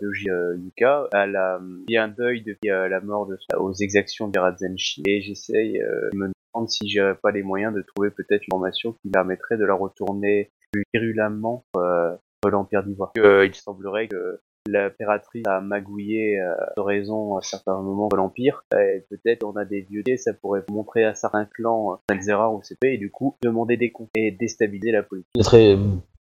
[0.00, 3.36] de J- euh, Yuka, a il y a un deuil depuis euh, la mort de
[3.58, 7.74] aux exactions de Pirate Zenshi et j'essaye de me demander si j'aurais pas les moyens
[7.74, 12.16] de trouver peut-être une formation qui permettrait de la retourner plus virulemment euh,
[12.48, 13.12] l'Empire d'Ivoire.
[13.18, 18.64] Euh, il semblerait que l'impératrice a magouillé euh, de raison à certains moments de l'Empire.
[18.74, 22.52] Et peut-être on a des vieux dés, ça pourrait montrer à certains clans, euh, Alzera
[22.52, 25.30] ou CP, et du coup demander des comptes et déstabiliser la politique.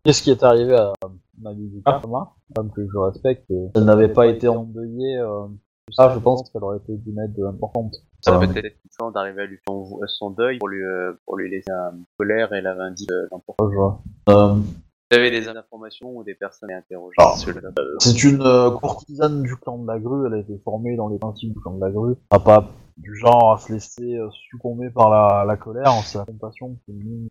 [0.03, 0.91] Qu'est-ce qui est arrivé à
[1.39, 2.33] Maguzika, Thomas?
[2.53, 5.17] Femme que je respecte, elle n'avait pas été endeuillée.
[5.17, 5.47] Euh...
[5.91, 7.93] Ça, je pense qu'elle aurait été d'une aide importante.
[8.21, 11.35] Ça peut être puissant d'arriver à lui faire son, son deuil pour lui, euh, pour
[11.37, 13.69] lui laisser un colère et la vindicte euh, d'importance.
[13.69, 14.01] je vois.
[14.29, 18.41] Euh, Vous avez des informations ou des personnes à interroger Alors, sur le- C'est une
[18.41, 21.59] euh, courtisane du clan de la grue, elle a été formée dans les principes du
[21.59, 22.15] clan de la grue.
[22.31, 22.65] Elle a pas
[22.95, 24.17] du genre à se laisser
[24.49, 26.77] succomber par la, la colère, hein, c'est la compassion.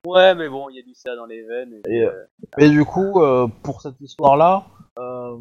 [0.07, 1.73] Ouais, mais bon, il y a du ça dans les veines.
[1.89, 2.13] Et, Et, euh,
[2.59, 4.65] Et du coup, euh, pour cette histoire-là,
[4.99, 5.37] euh,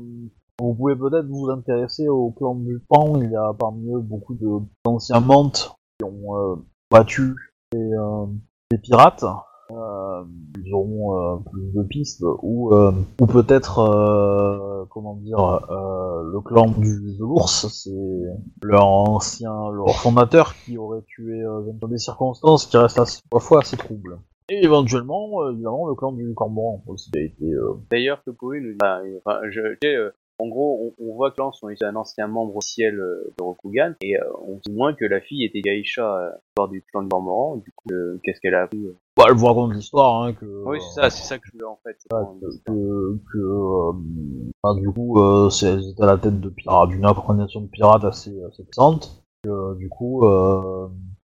[0.62, 3.22] vous pouvez peut-être vous intéresser au clan du Pan.
[3.22, 4.38] Il y a parmi eux beaucoup
[4.86, 6.56] d'anciens mantes qui ont euh,
[6.90, 7.36] battu
[7.74, 8.26] les, euh,
[8.72, 9.26] les pirates.
[9.72, 10.24] Euh,
[10.58, 12.92] ils auront euh, plus de pistes ou euh,
[13.22, 20.56] ou peut-être euh, comment dire le clan du de l'ours c'est leur ancien leur fondateur
[20.66, 21.42] qui aurait tué
[21.80, 26.34] dans des circonstances qui restent assez, parfois assez troubles et éventuellement évidemment le clan du
[26.34, 28.34] cormoran aussi a été euh, D'ailleurs, nous
[28.74, 32.56] dire enfin, je, euh, En gros, on, on voit que Lance est un ancien membre
[32.56, 36.32] officiel euh, de Rokugan, et euh, on dit moins que la fille était Gaïcha euh,
[36.58, 38.84] lors du clan de Cormoran, du coup, euh, qu'est-ce qu'elle a appris
[39.18, 41.68] bah, elle vous raconte l'histoire hein, que Oui, c'est ça, c'est ça que je veux
[41.68, 41.96] en fait.
[42.10, 43.20] que,
[44.64, 48.06] enfin, du coup, c'est, elles étaient à la tête de pirates, d'une organisation de pirates
[48.06, 49.24] assez, assez puissante.
[49.44, 50.26] Que, du coup,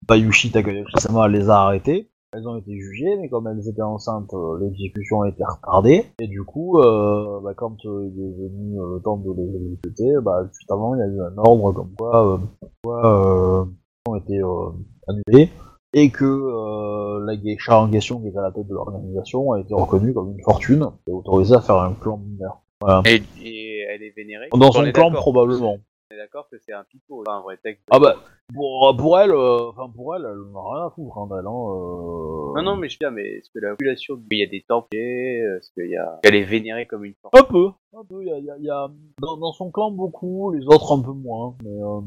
[0.06, 2.10] Bayushi Takayoshi-sama les a arrêtées.
[2.32, 6.04] Elles ont été jugées, mais comme elles étaient enceintes, euh, l'exécution a été retardée.
[6.20, 9.56] Et du coup, euh, bah, quand euh, il est venu euh, le temps de les
[9.56, 12.38] exécuter, bah, juste avant, il y a eu un ordre comme quoi, euh,
[12.84, 13.64] quoi euh,
[14.08, 14.70] ont été euh,
[15.08, 15.50] annulés
[15.92, 19.58] et que euh, la geisha en question qui était à la tête de l'organisation a
[19.58, 22.62] été reconnue comme une fortune et autorisée à faire un clan mineur.
[22.80, 23.02] Voilà.
[23.06, 24.46] Et, et elle est vénérée.
[24.52, 25.78] Dans On son clan probablement.
[26.12, 27.84] On est d'accord que c'est un pipeau, pas un vrai texte.
[27.88, 28.16] Ah bah
[28.52, 31.46] pour, pour elle, euh, enfin pour elle, elle n'a rien à foutre hein, d'elle.
[31.46, 32.52] Hein, euh...
[32.56, 35.40] Non, non, mais je dire, mais est-ce que la population, il y a des templiers,
[35.42, 38.22] euh, est-ce qu'il y a, elle est vénérée comme une forme Un peu, un peu.
[38.22, 38.88] Il y a, il y a- il y a
[39.20, 42.00] dans, dans son clan beaucoup, les autres un peu moins, mais, euh,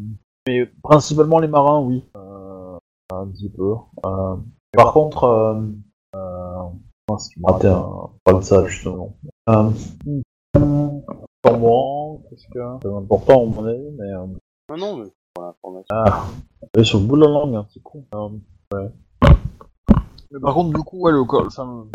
[0.49, 2.77] mais principalement les marins, oui, euh,
[3.13, 3.75] un petit peu.
[4.05, 4.35] Euh,
[4.73, 5.61] par contre, euh,
[6.17, 6.63] euh,
[7.09, 9.15] mince, un pas de ça justement.
[11.43, 14.25] Cormoran, qu'est-ce que c'est important à mon avis, mais euh,
[14.69, 15.87] Non, non, mais pour l'information.
[15.91, 16.25] ah,
[16.77, 18.05] est sur le bout de la langue, hein, c'est con.
[18.15, 18.29] Euh,
[18.73, 18.89] ouais.
[20.31, 21.85] Mais par contre, du coup, ouais, le, enfin,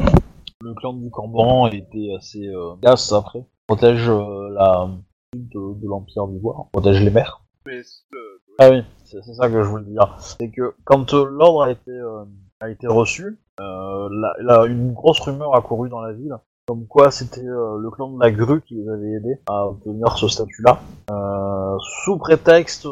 [0.61, 3.45] le, clan du a été assez euh, gasse après.
[3.67, 4.89] Protège euh, la
[5.35, 7.43] de, de l'Empire d'Ivoire, protège les mers.
[7.67, 7.81] Mais
[8.15, 10.17] euh, Ah oui, c'est c'est ça que je voulais dire.
[10.21, 12.25] C'est que quand euh, l'ordre a été euh,
[12.61, 16.37] a été reçu, euh, là, là, une grosse rumeur a couru dans la ville,
[16.69, 20.19] comme quoi c'était euh, le clan de la grue qui les avait aidés à obtenir
[20.19, 22.87] ce statut-là, euh, sous prétexte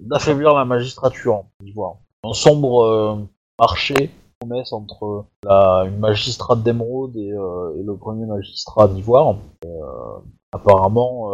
[0.00, 1.96] d'affaiblir la magistrature d'Ivoire.
[2.24, 3.16] Un sombre euh,
[3.60, 9.36] marché promesse entre la, une magistrate d'émeraude et, euh, et le premier magistrat d'Ivoire.
[9.66, 9.68] Euh,
[10.52, 11.32] apparemment,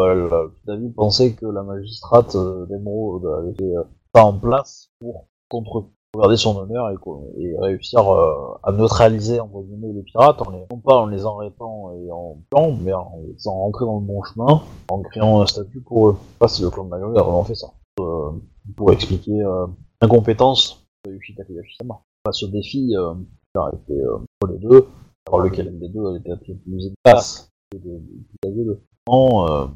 [0.67, 2.37] David pensait que la magistrate
[2.69, 3.75] d'Emeraude avait
[4.13, 5.85] ça en place pour contre
[6.19, 6.97] garder son honneur et,
[7.43, 11.25] et réussir euh, à neutraliser entre guillemets les pirates en les, non pas en les
[11.25, 15.41] arrêtant et en tuant, mais en les faisant rentrer dans le bon chemin, en créant
[15.41, 16.17] un statut pour eux.
[16.19, 17.69] Je sais pas si le clan de Magari a vraiment fait ça.
[18.01, 18.31] Euh,
[18.77, 19.67] pour expliquer euh,
[20.01, 22.01] l'incompétence de Yushi Takayashi-sama.
[22.27, 23.15] Face au défi, euh,
[23.57, 24.87] euh, entre les deux,
[25.27, 28.81] alors lequel des deux appelé plus efficace que de, de, de, de, de.
[29.09, 29.67] Euh,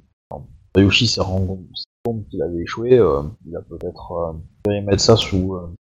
[0.76, 1.66] Yushi s'est rendu
[2.04, 4.12] compte qu'il avait échoué, euh, il a peut-être
[4.68, 5.74] euh, mettre ça sous euh,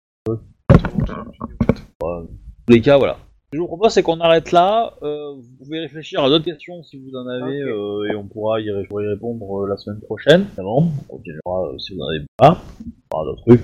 [1.96, 3.16] tous les cas, voilà.
[3.46, 4.94] Ce que je vous propose, c'est qu'on arrête là.
[5.02, 7.70] Euh, vous pouvez réfléchir à d'autres questions si vous en avez, Ok.
[7.70, 10.42] euh, et on pourra y, ré- répondre euh, la semaine prochaine.
[10.48, 12.58] Évidemment, on continuera euh, si vous en avez pas.
[13.14, 13.62] On d'autres trucs.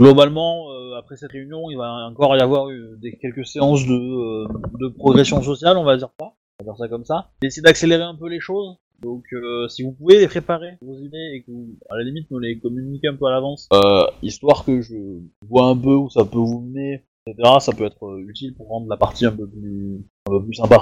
[0.00, 3.92] Globalement, euh, après cette réunion, il va encore y avoir euh, des, quelques séances de,
[3.94, 4.48] euh,
[4.80, 6.26] de progression sociale, on va dire ça.
[6.60, 7.28] On va dire ça comme ça.
[7.42, 8.76] Essayer d'accélérer un peu les choses.
[9.02, 12.30] Donc, euh, si vous pouvez les préparer, vos idées, et que vous, à la limite,
[12.30, 16.08] me les communiquer un peu à l'avance, euh, histoire que je vois un peu où
[16.08, 17.56] ça peut vous mener, etc.
[17.60, 20.54] Ça peut être euh, utile pour rendre la partie un peu plus, un peu plus
[20.54, 20.80] sympa.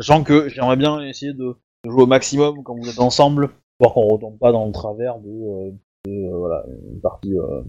[0.00, 3.94] Sachant que j'aimerais bien essayer de, de jouer au maximum quand vous êtes ensemble, histoire
[3.94, 5.70] qu'on retombe pas dans le travers de, euh,
[6.06, 7.62] de, euh, voilà, une partie euh,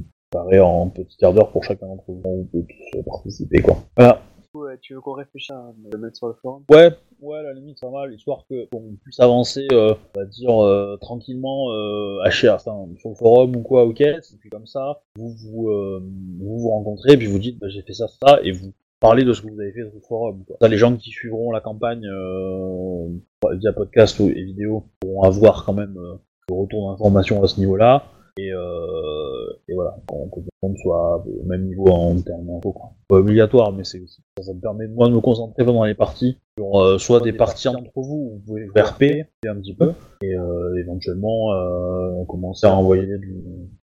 [0.62, 3.78] en petits quarts d'heure pour chacun d'entre vous, on peut tous participer, quoi.
[3.96, 4.22] Voilà.
[4.58, 6.64] Ouais, tu veux qu'on réfléchisse à le mettre sur le forum?
[6.72, 6.90] Ouais,
[7.22, 11.72] ouais, la limite, ça va, histoire qu'on puisse avancer, euh, on va dire, euh, tranquillement,
[11.72, 15.30] euh, à chez- enfin, sur le forum ou quoi, ok, et puis comme ça, vous
[15.30, 16.02] vous, euh,
[16.40, 19.34] vous, vous rencontrez, puis vous dites, bah, j'ai fait ça, ça, et vous parlez de
[19.34, 20.58] ce que vous avez fait sur le forum, quoi.
[20.60, 23.08] Ça, les gens qui suivront la campagne, euh,
[23.54, 26.16] via podcast et vidéo, pourront avoir quand même euh,
[26.50, 28.06] le retour d'informations à ce niveau-là,
[28.38, 32.46] et, euh, et voilà, qu'on- que tout le monde soit au même niveau en termes
[32.46, 32.76] d'infos.
[33.08, 36.38] Pas obligatoire, mais c'est ça, ça me permet moi de me concentrer pendant les parties
[36.58, 39.04] sur euh, soit des parties entre vous, vous pouvez RP
[39.48, 43.44] un petit peu, et euh, éventuellement euh, commencer à envoyer du-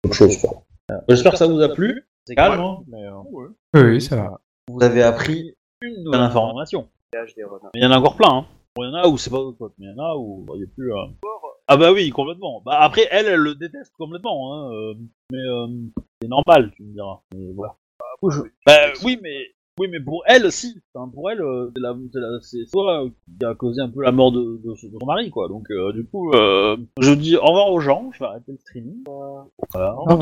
[0.04, 0.36] d'autres choses.
[0.38, 0.62] quoi.
[1.08, 2.06] J'espère que ça vous a plu.
[2.26, 4.40] C'est calme, hein, mais euh, Oui, oui, ça va.
[4.68, 6.88] vous avez appris une nouvelle information.
[7.74, 8.28] Il y en a encore plein.
[8.38, 8.46] Hein.
[8.76, 10.16] Bon, il y en a où c'est pas votre pote, mais il y en a
[10.16, 10.92] où il y a plus.
[10.92, 10.96] euh,
[11.68, 12.62] Ah bah oui, complètement.
[12.64, 14.52] Bah après, elle, elle le déteste complètement.
[14.54, 14.94] Hein, euh,
[15.32, 15.66] mais euh,
[16.22, 17.20] c'est normal, tu me diras.
[17.34, 17.74] Mais voilà.
[18.66, 18.72] Bah
[19.04, 19.46] oui, mais
[19.78, 20.80] oui, mais pour elle, si.
[20.94, 23.08] Enfin, pour elle, euh, c'est la- c'est la- c'est toi euh,
[23.38, 25.48] qui a causé un peu la mort de, de, de son mari, quoi.
[25.48, 28.10] Donc euh, du coup, euh, je dis au revoir aux gens.
[28.12, 29.02] Je vais arrêter le streaming.
[29.72, 29.94] Voilà.
[29.96, 30.18] Au revoir.